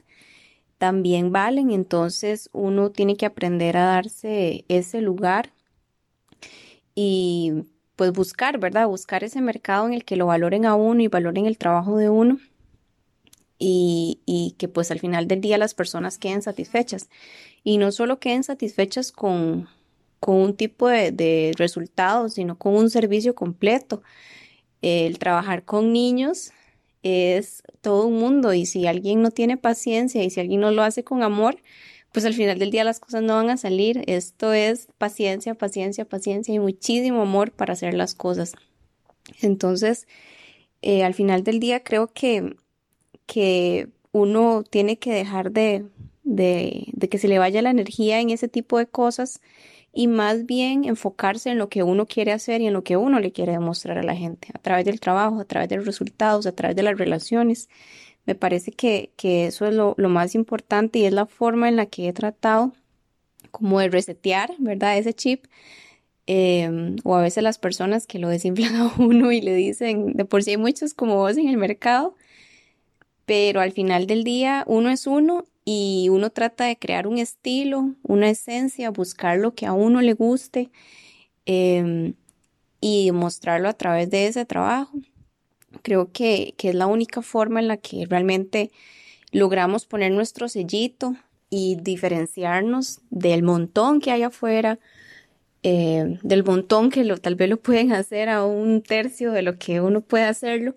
también 0.77 1.31
valen, 1.31 1.69
entonces 1.71 2.49
uno 2.53 2.89
tiene 2.89 3.15
que 3.15 3.27
aprender 3.27 3.77
a 3.77 3.85
darse 3.85 4.65
ese 4.67 5.01
lugar 5.01 5.51
y 6.95 7.65
pues 7.95 8.11
buscar, 8.13 8.57
¿verdad? 8.57 8.87
Buscar 8.87 9.23
ese 9.23 9.41
mercado 9.41 9.85
en 9.85 9.93
el 9.93 10.05
que 10.05 10.15
lo 10.15 10.25
valoren 10.25 10.65
a 10.65 10.73
uno 10.73 11.01
y 11.01 11.07
valoren 11.07 11.45
el 11.45 11.59
trabajo 11.59 11.97
de 11.97 12.09
uno 12.09 12.39
y, 13.59 14.55
que 14.57 14.67
pues 14.67 14.89
al 14.89 14.99
final 14.99 15.27
del 15.27 15.39
día 15.39 15.57
las 15.59 15.75
personas 15.75 16.17
queden 16.17 16.41
satisfechas. 16.41 17.09
Y 17.63 17.77
no 17.77 17.91
solo 17.91 18.19
queden 18.19 18.43
satisfechas 18.43 19.11
con, 19.11 19.67
con 20.19 20.37
un 20.37 20.55
tipo 20.55 20.87
de, 20.87 21.11
de 21.11 21.51
resultados, 21.57 22.33
sino 22.33 22.57
con 22.57 22.75
un 22.75 22.89
servicio 22.89 23.35
completo. 23.35 24.01
El 24.81 25.19
trabajar 25.19 25.63
con 25.63 25.93
niños 25.93 26.53
es 27.03 27.63
todo 27.81 28.07
un 28.07 28.19
mundo 28.19 28.53
y 28.53 28.65
si 28.65 28.87
alguien 28.87 29.21
no 29.21 29.31
tiene 29.31 29.57
paciencia 29.57 30.23
y 30.23 30.29
si 30.29 30.39
alguien 30.39 30.61
no 30.61 30.71
lo 30.71 30.83
hace 30.83 31.03
con 31.03 31.23
amor, 31.23 31.57
pues 32.11 32.25
al 32.25 32.33
final 32.33 32.59
del 32.59 32.71
día 32.71 32.83
las 32.83 32.99
cosas 32.99 33.23
no 33.23 33.35
van 33.35 33.49
a 33.49 33.57
salir. 33.57 34.03
Esto 34.07 34.53
es 34.53 34.87
paciencia, 34.97 35.55
paciencia, 35.55 36.05
paciencia 36.05 36.53
y 36.53 36.59
muchísimo 36.59 37.21
amor 37.21 37.51
para 37.51 37.73
hacer 37.73 37.93
las 37.93 38.15
cosas. 38.15 38.53
Entonces, 39.41 40.07
eh, 40.81 41.03
al 41.03 41.13
final 41.13 41.43
del 41.43 41.59
día 41.59 41.83
creo 41.83 42.07
que 42.07 42.55
que 43.31 43.87
uno 44.11 44.63
tiene 44.69 44.97
que 44.99 45.13
dejar 45.13 45.53
de, 45.53 45.85
de, 46.23 46.87
de 46.91 47.07
que 47.07 47.17
se 47.17 47.29
le 47.29 47.39
vaya 47.39 47.61
la 47.61 47.69
energía 47.69 48.19
en 48.19 48.29
ese 48.29 48.49
tipo 48.49 48.77
de 48.77 48.87
cosas 48.87 49.39
y 49.93 50.07
más 50.07 50.45
bien 50.45 50.85
enfocarse 50.85 51.51
en 51.51 51.57
lo 51.57 51.69
que 51.69 51.83
uno 51.83 52.05
quiere 52.05 52.31
hacer 52.31 52.61
y 52.61 52.67
en 52.67 52.73
lo 52.73 52.83
que 52.83 52.97
uno 52.97 53.19
le 53.19 53.31
quiere 53.31 53.51
demostrar 53.53 53.97
a 53.97 54.03
la 54.03 54.15
gente, 54.15 54.49
a 54.53 54.59
través 54.59 54.85
del 54.85 54.99
trabajo, 54.99 55.39
a 55.39 55.45
través 55.45 55.69
de 55.69 55.77
los 55.77 55.85
resultados, 55.85 56.45
a 56.45 56.53
través 56.53 56.75
de 56.75 56.83
las 56.83 56.97
relaciones. 56.97 57.69
Me 58.25 58.35
parece 58.35 58.71
que, 58.71 59.11
que 59.17 59.47
eso 59.47 59.65
es 59.65 59.73
lo, 59.73 59.95
lo, 59.97 60.09
más 60.09 60.35
importante 60.35 60.99
y 60.99 61.05
es 61.05 61.13
la 61.13 61.25
forma 61.25 61.67
en 61.67 61.75
la 61.75 61.87
que 61.87 62.07
he 62.07 62.13
tratado 62.13 62.73
como 63.51 63.79
de 63.79 63.89
resetear, 63.89 64.53
¿verdad? 64.59 64.97
Ese 64.97 65.13
chip. 65.13 65.45
Em, 66.27 66.95
o 67.03 67.15
a 67.15 67.21
veces 67.21 67.43
las 67.43 67.57
personas 67.57 68.07
que 68.07 68.19
lo 68.19 68.29
desinflan 68.29 68.75
a 68.75 68.93
uno 68.99 69.31
y 69.31 69.41
le 69.41 69.53
dicen, 69.55 70.13
de 70.13 70.25
por 70.25 70.43
sí 70.43 70.51
hay 70.51 70.57
muchos 70.57 70.93
como 70.93 71.17
vos 71.17 71.37
en 71.37 71.49
el 71.49 71.57
mercado, 71.57 72.15
pero 73.25 73.61
al 73.61 73.71
final 73.71 74.07
del 74.07 74.23
día 74.23 74.63
uno 74.67 74.89
es 74.89 75.07
uno 75.07 75.45
y 75.65 76.09
uno 76.09 76.31
trata 76.31 76.65
de 76.65 76.77
crear 76.77 77.07
un 77.07 77.17
estilo, 77.17 77.93
una 78.03 78.29
esencia, 78.29 78.89
buscar 78.89 79.37
lo 79.37 79.53
que 79.53 79.65
a 79.65 79.73
uno 79.73 80.01
le 80.01 80.13
guste 80.13 80.71
em, 81.45 82.15
y 82.79 83.11
mostrarlo 83.11 83.69
a 83.69 83.73
través 83.73 84.09
de 84.09 84.27
ese 84.27 84.45
trabajo. 84.45 84.97
Creo 85.83 86.11
que, 86.11 86.55
es 86.57 86.75
la 86.75 86.87
única 86.87 87.21
forma 87.21 87.59
en 87.59 87.67
la 87.67 87.77
que 87.77 88.05
realmente 88.05 88.71
logramos 89.31 89.85
poner 89.85 90.11
nuestro 90.11 90.49
sellito 90.49 91.15
y 91.49 91.75
diferenciarnos 91.75 93.01
del 93.09 93.43
montón 93.43 94.01
que 94.01 94.11
hay 94.11 94.23
afuera, 94.23 94.79
eh, 95.63 96.17
del 96.23 96.43
montón 96.43 96.89
que 96.89 97.03
lo, 97.03 97.17
tal 97.17 97.35
vez 97.35 97.49
lo 97.49 97.57
pueden 97.61 97.93
hacer 97.93 98.29
a 98.29 98.45
un 98.45 98.81
tercio 98.81 99.31
de 99.31 99.43
lo 99.43 99.57
que 99.59 99.79
uno 99.79 100.01
puede 100.01 100.25
hacerlo, 100.25 100.75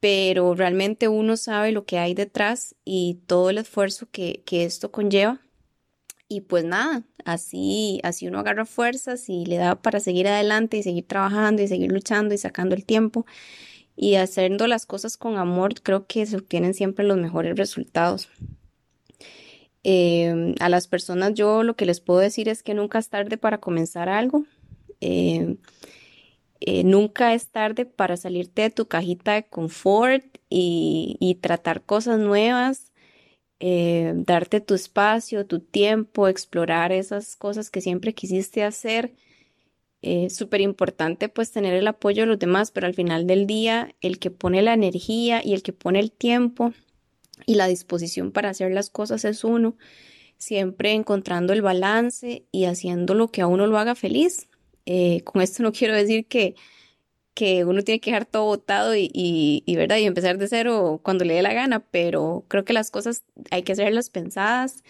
pero 0.00 0.54
realmente 0.54 1.08
uno 1.08 1.36
sabe 1.36 1.72
lo 1.72 1.84
que 1.84 1.98
hay 1.98 2.14
detrás 2.14 2.74
y 2.84 3.20
todo 3.26 3.50
el 3.50 3.58
esfuerzo 3.58 4.08
que, 4.10 4.42
esto 4.50 4.90
conlleva. 4.90 5.40
Y 6.28 6.42
pues 6.42 6.64
nada, 6.64 7.02
así, 7.24 8.00
así 8.04 8.28
uno 8.28 8.38
agarra 8.38 8.64
fuerzas 8.64 9.28
y 9.28 9.44
le 9.46 9.56
da 9.56 9.82
para 9.82 10.00
seguir 10.00 10.28
adelante 10.28 10.76
y 10.76 10.82
seguir 10.82 11.06
trabajando 11.06 11.62
y 11.62 11.68
seguir 11.68 11.90
luchando 11.92 12.34
y 12.34 12.38
sacando 12.38 12.74
el 12.76 12.84
tiempo 12.86 13.26
y 13.96 14.14
haciendo 14.14 14.66
las 14.66 14.86
cosas 14.86 15.16
con 15.16 15.36
amor, 15.36 15.74
creo 15.82 16.06
que 16.06 16.24
se 16.24 16.36
obtienen 16.36 16.72
siempre 16.72 17.04
los 17.04 17.18
mejores 17.18 17.56
resultados. 17.56 18.28
Em, 19.82 20.54
a 20.60 20.68
las 20.68 20.88
personas 20.88 21.34
yo 21.34 21.62
lo 21.62 21.74
que 21.74 21.86
les 21.86 22.00
puedo 22.00 22.20
decir 22.20 22.48
es 22.48 22.62
que 22.62 22.74
nunca 22.74 22.98
es 22.98 23.08
tarde 23.08 23.36
para 23.36 23.58
comenzar 23.58 24.08
algo. 24.08 24.44
Em, 25.00 25.58
eh, 26.60 26.84
nunca 26.84 27.34
es 27.34 27.48
tarde 27.48 27.86
para 27.86 28.16
salirte 28.16 28.62
de 28.62 28.70
tu 28.70 28.86
cajita 28.86 29.34
de 29.34 29.46
confort 29.46 30.24
y, 30.50 31.38
tratar 31.40 31.82
cosas 31.82 32.18
nuevas, 32.18 32.92
eh, 33.60 34.12
darte 34.14 34.60
tu 34.60 34.74
espacio, 34.74 35.46
tu 35.46 35.60
tiempo, 35.60 36.28
explorar 36.28 36.92
esas 36.92 37.36
cosas 37.36 37.70
que 37.70 37.80
siempre 37.80 38.14
quisiste 38.14 38.62
hacer. 38.64 39.14
Es 40.02 40.36
súper 40.36 40.60
importante 40.60 41.28
pues 41.28 41.52
tener 41.52 41.74
el 41.74 41.86
apoyo 41.86 42.22
de 42.22 42.26
los 42.26 42.38
demás, 42.38 42.70
pero 42.70 42.86
al 42.86 42.94
final 42.94 43.26
del 43.26 43.46
día 43.46 43.94
el 44.00 44.18
que 44.18 44.30
pone 44.30 44.62
la 44.62 44.74
energía 44.74 45.42
y 45.44 45.54
el 45.54 45.62
que 45.62 45.72
pone 45.72 46.00
el 46.00 46.12
tiempo 46.12 46.72
y 47.46 47.54
la 47.54 47.66
disposición 47.66 48.32
para 48.32 48.50
hacer 48.50 48.72
las 48.72 48.90
cosas 48.90 49.24
es 49.24 49.44
uno, 49.44 49.76
siempre 50.38 50.92
encontrando 50.92 51.52
el 51.52 51.62
balance 51.62 52.46
y 52.52 52.64
haciendo 52.66 53.14
lo 53.14 53.28
que 53.28 53.42
a 53.42 53.46
uno 53.46 53.66
lo 53.66 53.78
haga 53.78 53.94
feliz. 53.94 54.49
Eh, 54.92 55.22
con 55.22 55.40
esto 55.40 55.62
no 55.62 55.70
quiero 55.70 55.94
decir 55.94 56.26
que, 56.26 56.56
que 57.32 57.64
uno 57.64 57.82
tiene 57.82 58.00
que 58.00 58.10
dejar 58.10 58.26
todo 58.26 58.46
botado 58.46 58.96
y, 58.96 59.62
¿verdad? 59.68 59.98
y 59.98 60.04
empezar 60.04 60.36
de 60.36 60.48
cero 60.48 60.98
cuando 61.04 61.24
le 61.24 61.34
dé 61.34 61.42
la 61.42 61.52
gana, 61.52 61.78
pero 61.78 62.44
creo 62.48 62.64
que 62.64 62.72
las 62.72 62.90
cosas 62.90 63.22
hay 63.52 63.62
que 63.62 63.70
hacerlas 63.70 64.10
pensadas 64.10 64.82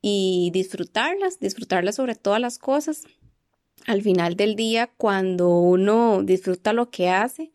y 0.00 0.50
disfrutarlas, 0.52 1.40
disfrutarlas 1.40 1.96
sobre 1.96 2.14
todas 2.14 2.40
las 2.40 2.60
cosas. 2.60 3.02
Al 3.84 4.00
final 4.00 4.36
del 4.36 4.54
día, 4.54 4.92
cuando 4.96 5.48
uno 5.48 6.22
disfruta 6.22 6.72
lo 6.72 6.90
que 6.90 7.08
hace, 7.08 7.50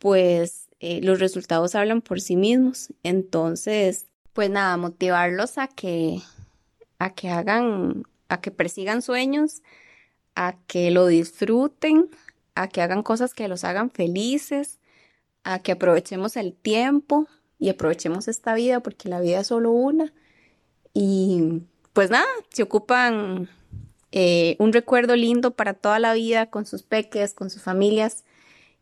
pues 0.00 0.68
eh, 0.80 1.00
los 1.00 1.20
resultados 1.20 1.76
hablan 1.76 2.02
por 2.02 2.20
sí 2.20 2.34
mismos. 2.34 2.92
Entonces, 3.04 4.06
pues 4.32 4.50
nada, 4.50 4.76
motivarlos 4.78 5.58
a 5.58 5.68
que, 5.68 6.18
a 6.98 7.14
que 7.14 7.28
hagan, 7.28 8.02
a 8.28 8.40
que 8.40 8.50
persigan 8.50 9.00
sueños, 9.00 9.62
a 10.34 10.56
que 10.66 10.90
lo 10.90 11.06
disfruten, 11.06 12.10
a 12.54 12.68
que 12.68 12.82
hagan 12.82 13.02
cosas 13.02 13.34
que 13.34 13.48
los 13.48 13.64
hagan 13.64 13.90
felices, 13.90 14.78
a 15.44 15.58
que 15.60 15.72
aprovechemos 15.72 16.36
el 16.36 16.54
tiempo 16.54 17.26
y 17.58 17.68
aprovechemos 17.68 18.28
esta 18.28 18.54
vida 18.54 18.80
porque 18.80 19.08
la 19.08 19.20
vida 19.20 19.40
es 19.40 19.48
solo 19.48 19.70
una. 19.70 20.12
Y 20.92 21.62
pues 21.92 22.10
nada, 22.10 22.26
se 22.50 22.62
ocupan 22.62 23.48
eh, 24.12 24.56
un 24.58 24.72
recuerdo 24.72 25.16
lindo 25.16 25.52
para 25.52 25.74
toda 25.74 25.98
la 25.98 26.14
vida 26.14 26.46
con 26.46 26.66
sus 26.66 26.82
peques, 26.82 27.34
con 27.34 27.50
sus 27.50 27.62
familias, 27.62 28.24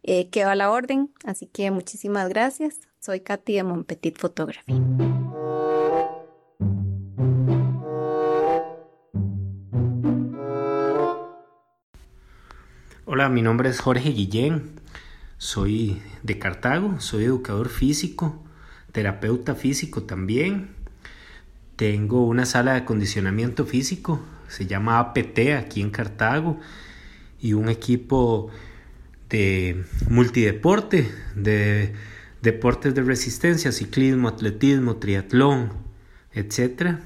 eh, 0.02 0.28
a 0.44 0.54
la 0.54 0.70
orden. 0.70 1.10
Así 1.24 1.46
que 1.46 1.70
muchísimas 1.70 2.28
gracias. 2.28 2.80
Soy 3.00 3.20
Katy 3.20 3.54
de 3.54 3.62
Monpetit 3.64 4.18
Photography. 4.18 4.74
Mi 13.28 13.40
nombre 13.40 13.68
es 13.68 13.78
Jorge 13.78 14.10
Guillén, 14.10 14.80
soy 15.38 16.02
de 16.24 16.40
Cartago, 16.40 16.98
soy 16.98 17.24
educador 17.24 17.68
físico, 17.68 18.42
terapeuta 18.90 19.54
físico 19.54 20.02
también. 20.02 20.70
Tengo 21.76 22.26
una 22.26 22.46
sala 22.46 22.72
de 22.72 22.78
acondicionamiento 22.78 23.64
físico, 23.64 24.20
se 24.48 24.66
llama 24.66 24.98
APT 24.98 25.38
aquí 25.56 25.82
en 25.82 25.90
Cartago, 25.90 26.58
y 27.40 27.52
un 27.52 27.68
equipo 27.68 28.50
de 29.30 29.84
multideporte, 30.08 31.08
de 31.36 31.92
deportes 32.40 32.92
de 32.92 33.02
resistencia, 33.02 33.70
ciclismo, 33.70 34.28
atletismo, 34.28 34.96
triatlón, 34.96 35.72
etc. 36.32 36.96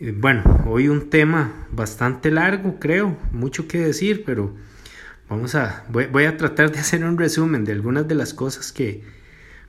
Eh, 0.00 0.14
bueno, 0.16 0.42
hoy 0.66 0.88
un 0.88 1.10
tema 1.10 1.66
bastante 1.70 2.30
largo, 2.30 2.78
creo, 2.80 3.18
mucho 3.30 3.68
que 3.68 3.78
decir, 3.78 4.24
pero 4.24 4.54
vamos 5.30 5.54
a, 5.54 5.84
voy, 5.88 6.24
a 6.24 6.36
tratar 6.36 6.72
de 6.72 6.80
hacer 6.80 7.04
un 7.04 7.16
resumen 7.16 7.64
de 7.64 7.70
algunas 7.70 8.06
de 8.08 8.16
las 8.16 8.34
cosas 8.34 8.72
que, 8.72 9.04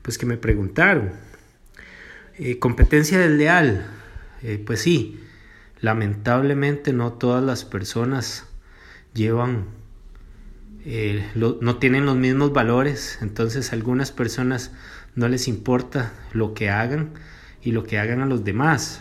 pues 0.02 0.18
que 0.18 0.26
me 0.26 0.36
preguntaron. 0.36 1.12
Eh, 2.38 2.58
competencia 2.58 3.20
desleal, 3.20 3.86
eh, 4.42 4.62
pues 4.66 4.82
sí, 4.82 5.20
lamentablemente 5.80 6.94
no 6.94 7.14
todas 7.14 7.44
las 7.44 7.64
personas 7.64 8.48
llevan, 9.14 9.68
eh, 10.84 11.30
no 11.36 11.78
tienen 11.78 12.08
los 12.08 12.18
mismos 12.18 12.54
valores, 12.54 13.20
entonces 13.22 13.72
a 13.72 13.76
algunas 13.76 14.12
personas 14.12 14.72
no 15.14 15.30
les 15.30 15.48
importa 15.48 16.12
lo 16.34 16.56
que 16.56 16.72
hagan 16.72 17.14
y 17.62 17.72
lo 17.72 17.84
que 17.84 18.00
hagan 18.00 18.22
a 18.22 18.26
los 18.26 18.44
demás. 18.44 19.00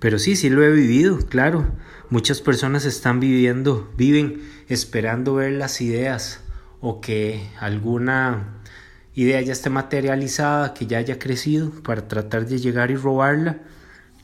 Pero 0.00 0.18
sí, 0.18 0.34
sí 0.34 0.50
lo 0.50 0.64
he 0.64 0.72
vivido, 0.72 1.18
claro. 1.28 1.72
Muchas 2.10 2.40
personas 2.40 2.86
están 2.86 3.20
viviendo, 3.20 3.92
viven 3.98 4.42
esperando 4.68 5.34
ver 5.34 5.52
las 5.52 5.82
ideas 5.82 6.40
o 6.80 7.02
que 7.02 7.50
alguna 7.60 8.62
idea 9.14 9.42
ya 9.42 9.52
esté 9.52 9.68
materializada, 9.68 10.72
que 10.72 10.86
ya 10.86 10.96
haya 10.96 11.18
crecido, 11.18 11.70
para 11.82 12.08
tratar 12.08 12.46
de 12.46 12.60
llegar 12.60 12.90
y 12.90 12.96
robarla 12.96 13.58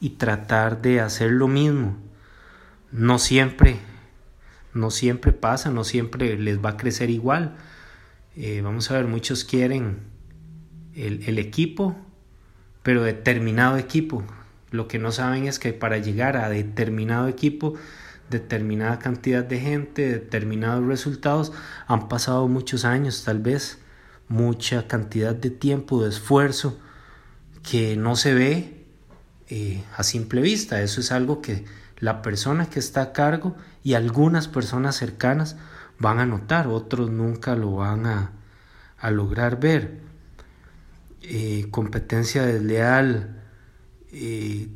y 0.01 0.11
tratar 0.11 0.81
de 0.81 1.01
hacer 1.01 1.33
lo 1.33 1.47
mismo. 1.47 1.99
No 2.91 3.19
siempre, 3.19 3.77
no 4.73 4.91
siempre 4.91 5.33
pasa, 5.33 5.71
no 5.71 5.85
siempre 5.85 6.39
les 6.39 6.65
va 6.65 6.71
a 6.71 6.77
crecer 6.79 7.11
igual. 7.11 7.55
Eh, 8.35 8.63
vamos 8.65 8.91
a 8.91 8.95
ver, 8.95 9.07
muchos 9.07 9.45
quieren 9.45 9.99
el, 10.95 11.23
el 11.29 11.39
equipo, 11.39 11.95
pero 12.83 13.03
determinado 13.03 13.77
equipo. 13.77 14.25
Lo 14.75 14.89
que 14.89 14.99
no 14.99 15.13
saben 15.13 15.47
es 15.47 15.61
que 15.61 15.73
para 15.73 15.99
llegar 15.99 16.37
a 16.37 16.49
determinado 16.49 17.29
equipo, 17.29 17.75
determinada 18.29 18.99
cantidad 18.99 19.45
de 19.45 19.61
gente, 19.61 20.11
determinados 20.11 20.85
resultados, 20.85 21.53
han 21.87 22.09
pasado 22.09 22.49
muchos 22.49 22.85
años 22.85 23.23
tal 23.23 23.39
vez 23.39 23.79
mucha 24.27 24.89
cantidad 24.89 25.33
de 25.33 25.51
tiempo, 25.51 26.03
de 26.03 26.09
esfuerzo 26.09 26.77
que 27.63 27.97
no 27.97 28.17
se 28.17 28.35
ve 28.35 28.85
eh, 29.49 29.85
a 29.97 30.03
simple 30.03 30.41
vista. 30.41 30.83
Eso 30.83 31.01
es 31.01 31.13
algo 31.13 31.41
que 31.41 31.65
la 32.01 32.21
persona 32.21 32.67
que 32.67 32.81
está 32.81 33.03
a 33.03 33.13
cargo 33.13 33.55
y 33.85 33.95
algunas 33.95 34.49
personas 34.49 34.97
cercanas 34.97 35.55
van 36.01 36.19
a 36.19 36.27
notar, 36.27 36.67
otros 36.67 37.13
nunca 37.13 37.55
lo 37.55 37.77
van 37.77 38.07
a, 38.07 38.33
lograr 39.09 39.61
ver. 39.61 40.01
Eh, 41.23 41.69
competencia 41.71 42.45
desleal 42.45 43.44
eh, 44.15 44.69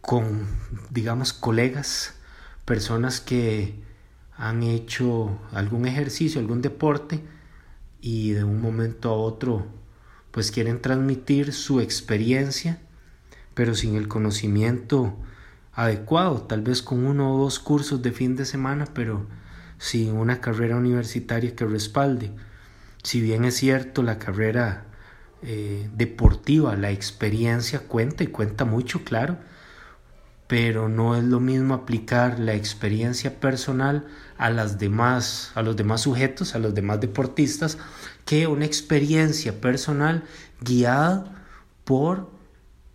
con, 0.00 0.46
digamos, 0.90 1.32
colegas, 1.32 2.14
personas 2.64 3.20
que 3.20 3.74
han 4.36 4.62
hecho 4.62 5.38
algún 5.52 5.86
ejercicio, 5.86 6.40
algún 6.40 6.62
deporte, 6.62 7.22
y 8.00 8.30
de 8.30 8.44
un 8.44 8.62
momento 8.62 9.10
a 9.10 9.14
otro 9.14 9.66
pues 10.30 10.50
quieren 10.50 10.80
transmitir 10.80 11.52
su 11.52 11.80
experiencia 11.80 12.80
pero 13.54 13.74
sin 13.74 13.96
el 13.96 14.08
conocimiento 14.08 15.16
adecuado, 15.74 16.42
tal 16.42 16.62
vez 16.62 16.82
con 16.82 17.04
uno 17.04 17.34
o 17.34 17.38
dos 17.38 17.58
cursos 17.58 18.00
de 18.02 18.12
fin 18.12 18.36
de 18.36 18.44
semana, 18.44 18.86
pero 18.94 19.26
sin 19.78 20.12
una 20.16 20.40
carrera 20.40 20.76
universitaria 20.76 21.54
que 21.54 21.66
respalde. 21.66 22.30
Si 23.02 23.20
bien 23.20 23.44
es 23.44 23.56
cierto, 23.56 24.02
la 24.02 24.18
carrera 24.18 24.86
eh, 25.42 25.88
deportiva, 25.94 26.76
la 26.76 26.90
experiencia 26.90 27.80
cuenta 27.80 28.24
y 28.24 28.28
cuenta 28.28 28.64
mucho, 28.64 29.04
claro, 29.04 29.38
pero 30.46 30.88
no 30.88 31.16
es 31.16 31.24
lo 31.24 31.40
mismo 31.40 31.74
aplicar 31.74 32.38
la 32.40 32.54
experiencia 32.54 33.38
personal 33.38 34.06
a 34.36 34.50
las 34.50 34.78
demás 34.78 35.52
a 35.54 35.62
los 35.62 35.76
demás 35.76 36.00
sujetos, 36.02 36.54
a 36.54 36.58
los 36.58 36.74
demás 36.74 37.00
deportistas 37.00 37.78
que 38.24 38.46
una 38.46 38.64
experiencia 38.64 39.60
personal 39.60 40.24
guiada 40.60 41.44
por 41.84 42.30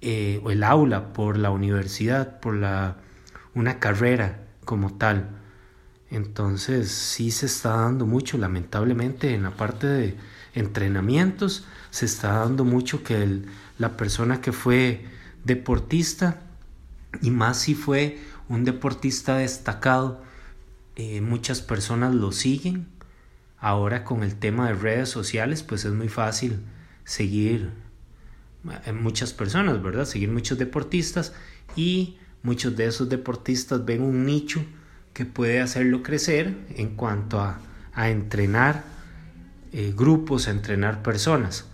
eh, 0.01 0.41
el 0.49 0.63
aula, 0.63 1.13
por 1.13 1.38
la 1.38 1.51
universidad, 1.51 2.39
por 2.39 2.55
la 2.55 2.97
una 3.53 3.79
carrera 3.79 4.45
como 4.65 4.97
tal. 4.97 5.29
Entonces 6.15 6.91
sí 6.91 7.30
se 7.30 7.45
está 7.45 7.71
dando 7.71 8.06
mucho, 8.06 8.38
lamentablemente, 8.38 9.34
en 9.34 9.43
la 9.43 9.51
parte 9.51 9.86
de 9.86 10.15
entrenamientos, 10.54 11.65
se 11.89 12.06
está 12.06 12.38
dando 12.38 12.63
mucho 12.63 13.04
que 13.04 13.41
la 13.78 13.97
persona 13.97 14.39
que 14.39 14.54
fue 14.54 15.04
deportista 15.43 16.39
y 17.21 17.32
más 17.32 17.60
si 17.60 17.75
fue 17.75 18.17
un 18.47 18.63
deportista 18.63 19.39
destacado, 19.39 20.23
eh, 20.95 21.19
muchas 21.19 21.60
personas 21.60 22.15
lo 22.15 22.32
siguen. 22.32 22.88
Ahora 23.60 24.06
con 24.06 24.23
el 24.23 24.36
tema 24.36 24.69
de 24.69 24.75
redes 24.75 25.10
sociales, 25.10 25.63
pues 25.63 25.84
es 25.84 25.91
muy 25.91 26.08
fácil 26.08 26.62
seguir 27.04 27.71
eh, 28.86 28.93
muchas 28.93 29.34
personas, 29.34 29.84
¿verdad? 29.84 30.06
Seguir 30.06 30.32
muchos 30.32 30.58
deportistas 30.58 31.34
y 31.75 32.17
muchos 32.41 32.78
de 32.78 32.86
esos 32.86 33.10
deportistas 33.10 33.84
ven 33.84 34.01
un 34.01 34.25
nicho 34.25 34.63
que 35.15 35.25
puede 35.25 35.62
hacerlo 35.62 36.04
crecer 36.04 36.56
en 36.75 36.95
cuanto 36.95 37.39
a, 37.39 37.60
entrenar 37.95 38.84
eh, 39.71 39.91
grupos, 39.95 40.47
a 40.47 40.51
entrenar 40.51 41.01
personas 41.01 41.65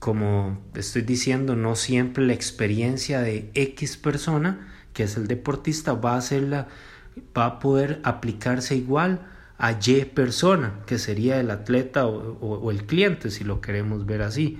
como 0.00 0.58
estoy 0.74 1.02
diciendo, 1.02 1.54
no 1.56 1.76
siempre 1.76 2.24
la 2.24 2.32
experiencia 2.32 3.20
de 3.20 3.50
X 3.54 3.98
persona, 3.98 4.66
que 4.94 5.02
es 5.04 5.16
el 5.18 5.28
deportista, 5.28 5.92
va 5.92 6.16
a, 6.16 6.20
ser 6.22 6.50
va 6.50 7.44
a 7.44 7.58
poder 7.60 8.00
aplicarse 8.02 8.74
igual 8.74 9.20
a 9.58 9.72
Y 9.72 10.06
persona, 10.06 10.80
que 10.86 10.98
sería 10.98 11.38
el 11.38 11.50
atleta 11.50 12.06
o, 12.06 12.70
el 12.70 12.86
cliente, 12.86 13.30
si 13.30 13.44
lo 13.44 13.60
queremos 13.60 14.06
ver 14.06 14.22
así. 14.22 14.58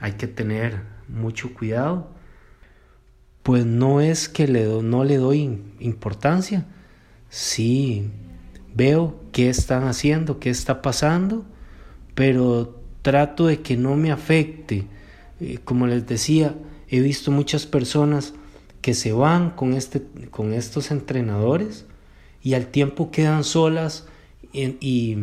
Hay 0.00 0.12
que 0.12 0.26
tener 0.26 0.80
mucho 1.06 1.52
cuidado. 1.52 2.10
Pues 3.42 3.66
no 3.66 4.00
es 4.00 4.30
que 4.30 4.48
le 4.48 4.64
no 4.82 5.04
le 5.04 5.18
doy 5.18 5.62
importancia. 5.80 6.64
Sí 7.32 8.10
veo 8.74 9.18
qué 9.32 9.48
están 9.48 9.84
haciendo, 9.84 10.38
qué 10.38 10.50
está 10.50 10.82
pasando, 10.82 11.46
pero 12.14 12.78
trato 13.00 13.46
de 13.46 13.62
que 13.62 13.74
no 13.74 13.96
me 13.96 14.12
afecte. 14.12 14.84
Eh, 15.40 15.58
como 15.64 15.86
les 15.86 16.06
decía, 16.06 16.54
he 16.88 17.00
visto 17.00 17.30
muchas 17.30 17.64
personas 17.64 18.34
que 18.82 18.92
se 18.92 19.14
van 19.14 19.48
con, 19.48 19.72
este, 19.72 20.02
con 20.30 20.52
estos 20.52 20.90
entrenadores 20.90 21.86
y 22.42 22.52
al 22.52 22.66
tiempo 22.66 23.10
quedan 23.10 23.44
solas 23.44 24.06
y, 24.52 25.16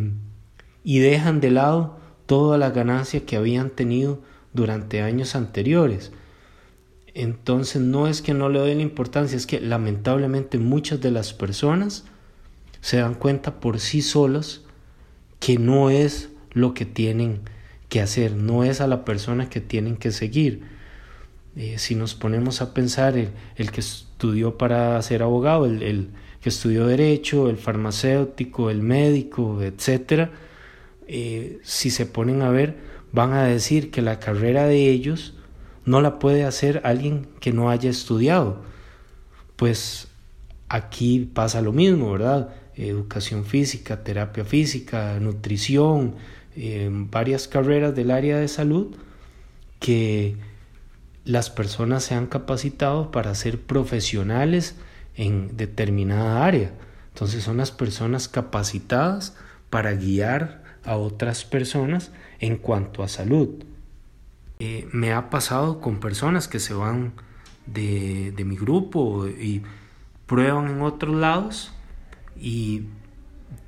y 0.83 0.99
dejan 0.99 1.41
de 1.41 1.51
lado 1.51 1.99
toda 2.25 2.57
la 2.57 2.71
ganancia 2.71 3.23
que 3.27 3.37
habían 3.37 3.69
tenido 3.69 4.19
durante 4.51 5.03
años 5.03 5.35
anteriores. 5.35 6.11
Entonces 7.19 7.81
no 7.81 8.07
es 8.07 8.21
que 8.21 8.33
no 8.33 8.47
le 8.47 8.59
doy 8.59 8.75
la 8.75 8.81
importancia, 8.81 9.35
es 9.35 9.45
que 9.45 9.59
lamentablemente 9.59 10.57
muchas 10.57 11.01
de 11.01 11.11
las 11.11 11.33
personas 11.33 12.05
se 12.79 12.95
dan 12.95 13.13
cuenta 13.13 13.59
por 13.59 13.81
sí 13.81 14.01
solas 14.01 14.61
que 15.41 15.57
no 15.57 15.89
es 15.89 16.29
lo 16.51 16.73
que 16.73 16.85
tienen 16.85 17.41
que 17.89 17.99
hacer, 17.99 18.37
no 18.37 18.63
es 18.63 18.79
a 18.79 18.87
la 18.87 19.03
persona 19.03 19.49
que 19.49 19.59
tienen 19.59 19.97
que 19.97 20.11
seguir. 20.11 20.61
Eh, 21.57 21.77
si 21.77 21.93
nos 21.93 22.15
ponemos 22.15 22.61
a 22.61 22.73
pensar, 22.73 23.17
el, 23.17 23.71
que 23.71 23.81
estudió 23.81 24.57
para 24.57 25.01
ser 25.01 25.21
abogado, 25.21 25.65
el, 25.65 26.11
que 26.39 26.47
estudió 26.47 26.87
derecho, 26.87 27.49
el 27.49 27.57
farmacéutico, 27.57 28.69
el 28.69 28.81
médico, 28.81 29.61
etcétera, 29.61 30.31
eh, 31.05 31.59
si 31.63 31.89
se 31.89 32.05
ponen 32.05 32.43
a 32.43 32.49
ver, 32.49 32.77
van 33.11 33.33
a 33.33 33.43
decir 33.43 33.91
que 33.91 34.01
la 34.01 34.21
carrera 34.21 34.67
de 34.67 34.89
ellos 34.89 35.33
no 35.89 36.01
la 36.01 36.19
puede 36.19 36.43
hacer 36.43 36.81
alguien 36.83 37.27
que 37.39 37.51
no 37.51 37.71
haya 37.71 37.89
estudiado. 37.89 38.61
Pues 39.55 40.07
aquí 40.67 41.31
pasa 41.33 41.61
lo 41.61 41.73
mismo, 41.73 42.11
¿verdad? 42.11 42.49
Educación 42.75 43.43
física, 43.43 44.03
terapia 44.03 44.45
física, 44.45 45.19
nutrición, 45.19 46.13
varias 47.09 47.47
carreras 47.47 47.95
del 47.95 48.11
área 48.11 48.37
de 48.37 48.47
salud 48.47 48.95
que 49.79 50.35
las 51.25 51.49
personas 51.49 52.03
se 52.03 52.13
han 52.13 52.27
capacitado 52.27 53.09
para 53.09 53.33
ser 53.33 53.59
profesionales 53.59 54.75
en 55.15 55.57
determinada 55.57 56.45
área. 56.45 56.71
Entonces 57.13 57.43
son 57.43 57.57
las 57.57 57.71
personas 57.71 58.27
capacitadas 58.27 59.35
para 59.71 59.93
guiar 59.93 60.63
a 60.83 60.97
otras 60.97 61.45
personas 61.45 62.11
en 62.39 62.57
cuanto 62.57 63.01
a 63.01 63.07
salud. 63.07 63.63
Eh, 64.61 64.89
me 64.91 65.13
ha 65.13 65.29
pasado 65.29 65.79
con 65.79 66.01
personas 66.01 66.49
que 66.49 66.59
se 66.59 66.73
van 66.73 67.13
de, 67.65 68.33
mi 68.45 68.57
grupo 68.57 69.25
y 69.25 69.63
prueban 70.25 70.67
en 70.67 70.81
otros 70.81 71.15
lados 71.15 71.73
y 72.35 72.83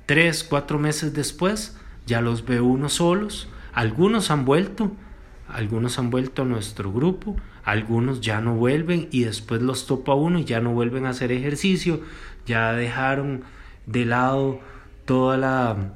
tres, 0.04 0.44
cuatro 0.44 0.78
meses 0.78 1.14
después 1.14 1.78
ya 2.04 2.20
los 2.20 2.44
ve 2.44 2.60
uno 2.60 2.90
solos, 2.90 3.48
algunos 3.72 4.30
han 4.30 4.44
vuelto, 4.44 4.92
algunos 5.48 5.98
han 5.98 6.10
vuelto 6.10 6.42
a 6.42 6.44
nuestro 6.44 6.92
grupo, 6.92 7.36
algunos 7.64 8.20
ya 8.20 8.42
no 8.42 8.56
vuelven 8.56 9.08
y 9.10 9.24
después 9.24 9.62
los 9.62 9.86
topa 9.86 10.12
uno 10.12 10.40
y 10.40 10.44
ya 10.44 10.60
no 10.60 10.74
vuelven 10.74 11.06
a 11.06 11.10
hacer 11.10 11.32
ejercicio, 11.32 12.02
ya 12.44 12.74
dejaron 12.74 13.44
de 13.86 14.04
lado 14.04 14.60
toda 15.06 15.38
la 15.38 15.94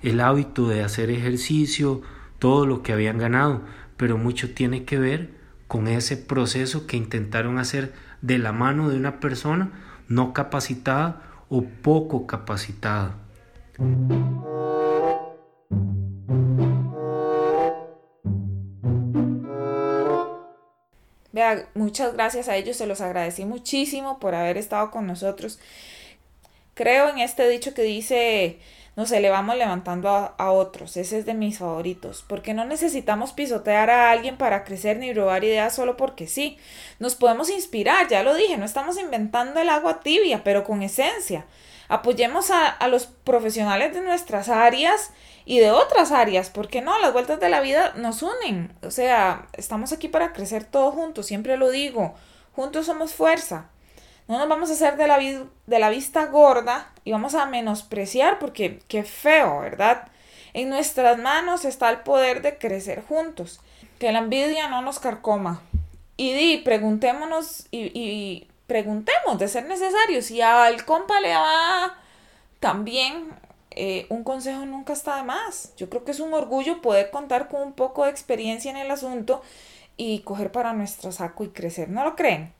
el 0.00 0.20
hábito 0.20 0.68
de 0.68 0.84
hacer 0.84 1.10
ejercicio, 1.10 2.02
todo 2.38 2.66
lo 2.66 2.84
que 2.84 2.92
habían 2.92 3.18
ganado, 3.18 3.62
pero 3.98 4.16
mucho 4.16 4.54
tiene 4.54 4.84
que 4.84 4.98
ver 4.98 5.30
con 5.66 5.86
ese 5.86 6.16
proceso 6.16 6.86
que 6.86 6.96
intentaron 6.96 7.58
hacer 7.58 7.92
de 8.22 8.38
la 8.38 8.52
mano 8.52 8.88
de 8.88 8.96
una 8.96 9.20
persona 9.20 9.70
no 10.08 10.32
capacitada 10.32 11.22
o 11.50 11.62
poco 11.62 12.26
capacitada. 12.26 13.16
Vea, 21.32 21.68
muchas 21.74 22.14
gracias 22.14 22.48
a 22.48 22.56
ellos, 22.56 22.76
se 22.76 22.86
los 22.86 23.00
agradecí 23.00 23.44
muchísimo 23.44 24.18
por 24.18 24.34
haber 24.34 24.56
estado 24.56 24.90
con 24.90 25.06
nosotros. 25.06 25.60
Creo 26.74 27.08
en 27.08 27.18
este 27.18 27.48
dicho 27.48 27.74
que 27.74 27.82
dice, 27.82 28.60
nos 28.98 29.12
elevamos 29.12 29.56
levantando 29.56 30.08
a, 30.08 30.50
otros. 30.50 30.96
Ese 30.96 31.20
es 31.20 31.24
de 31.24 31.32
mis 31.32 31.58
favoritos. 31.58 32.24
Porque 32.26 32.52
no 32.52 32.64
necesitamos 32.64 33.32
pisotear 33.32 33.90
a 33.90 34.10
alguien 34.10 34.36
para 34.36 34.64
crecer 34.64 34.96
ni 34.96 35.14
robar 35.14 35.44
ideas 35.44 35.72
solo 35.72 35.96
porque 35.96 36.26
sí. 36.26 36.58
Nos 36.98 37.14
podemos 37.14 37.48
inspirar, 37.48 38.08
ya 38.08 38.24
lo 38.24 38.34
dije, 38.34 38.56
no 38.56 38.64
estamos 38.64 38.98
inventando 38.98 39.60
el 39.60 39.68
agua 39.68 40.00
tibia, 40.00 40.42
pero 40.42 40.64
con 40.64 40.82
esencia. 40.82 41.46
Apoyemos 41.86 42.50
a, 42.50 42.66
a 42.66 42.88
los 42.88 43.06
profesionales 43.06 43.94
de 43.94 44.00
nuestras 44.00 44.48
áreas 44.48 45.12
y 45.44 45.60
de 45.60 45.70
otras 45.70 46.10
áreas, 46.10 46.50
porque 46.50 46.80
no, 46.80 46.98
las 46.98 47.12
vueltas 47.12 47.38
de 47.38 47.50
la 47.50 47.60
vida 47.60 47.92
nos 47.94 48.24
unen. 48.24 48.74
O 48.82 48.90
sea, 48.90 49.46
estamos 49.52 49.92
aquí 49.92 50.08
para 50.08 50.32
crecer 50.32 50.64
todos 50.64 50.92
juntos, 50.92 51.24
siempre 51.24 51.56
lo 51.56 51.70
digo, 51.70 52.16
juntos 52.52 52.86
somos 52.86 53.14
fuerza. 53.14 53.70
No 54.28 54.38
nos 54.38 54.48
vamos 54.48 54.68
a 54.68 54.74
hacer 54.74 54.98
de 54.98 55.06
la, 55.06 55.18
de 55.18 55.78
la 55.78 55.88
vista 55.88 56.26
gorda 56.26 56.92
y 57.04 57.12
vamos 57.12 57.34
a 57.34 57.46
menospreciar 57.46 58.38
porque 58.38 58.80
qué 58.86 59.02
feo, 59.02 59.60
¿verdad? 59.60 60.08
En 60.52 60.68
nuestras 60.68 61.18
manos 61.18 61.64
está 61.64 61.88
el 61.88 62.00
poder 62.00 62.42
de 62.42 62.58
crecer 62.58 63.02
juntos. 63.02 63.60
Que 63.98 64.12
la 64.12 64.18
envidia 64.18 64.68
no 64.68 64.82
nos 64.82 64.98
carcoma. 64.98 65.62
Y 66.18 66.34
di, 66.34 66.58
preguntémonos 66.58 67.66
y, 67.70 68.46
preguntemos 68.66 69.38
de 69.38 69.48
ser 69.48 69.64
necesario. 69.64 70.20
Si 70.20 70.42
al 70.42 70.84
compa 70.84 71.20
le 71.20 71.34
va 71.34 71.96
también, 72.60 73.30
eh, 73.70 74.06
un 74.10 74.24
consejo 74.24 74.66
nunca 74.66 74.92
está 74.92 75.16
de 75.16 75.22
más. 75.22 75.72
Yo 75.76 75.88
creo 75.88 76.04
que 76.04 76.10
es 76.10 76.20
un 76.20 76.34
orgullo 76.34 76.82
poder 76.82 77.10
contar 77.10 77.48
con 77.48 77.62
un 77.62 77.72
poco 77.72 78.04
de 78.04 78.10
experiencia 78.10 78.70
en 78.70 78.76
el 78.76 78.90
asunto 78.90 79.40
y 79.96 80.20
coger 80.20 80.52
para 80.52 80.74
nuestro 80.74 81.12
saco 81.12 81.44
y 81.44 81.48
crecer. 81.48 81.88
¿No 81.88 82.04
lo 82.04 82.14
creen? 82.14 82.57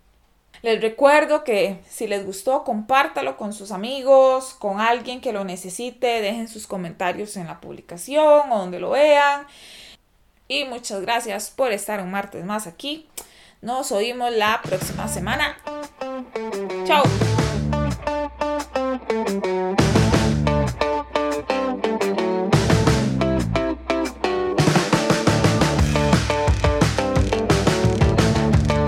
Les 0.63 0.81
recuerdo 0.81 1.45
que 1.45 1.81
si 1.89 2.07
les 2.07 2.25
gustó, 2.27 2.65
compártalo 2.65 3.37
con 3.37 3.53
sus 3.53 3.71
amigos, 3.71 4.55
con 4.55 4.81
alguien 4.81 5.21
que 5.21 5.33
lo 5.33 5.45
necesite, 5.45 6.21
dejen 6.21 6.49
sus 6.49 6.67
comentarios 6.67 7.37
en 7.37 7.47
la 7.47 7.61
publicación 7.61 8.51
o 8.51 8.59
donde 8.59 8.81
lo 8.81 8.91
vean. 8.91 9.47
Y 10.49 10.65
muchas 10.65 11.03
gracias 11.03 11.51
por 11.51 11.73
estar 11.73 12.01
un 12.01 12.11
martes 12.11 12.45
más 12.45 12.67
aquí. 12.67 13.07
Nos 13.61 13.93
oímos 13.93 14.33
la 14.33 14.61
próxima 14.63 15.09
semana. 15.09 15.57
Chao. 16.87 17.03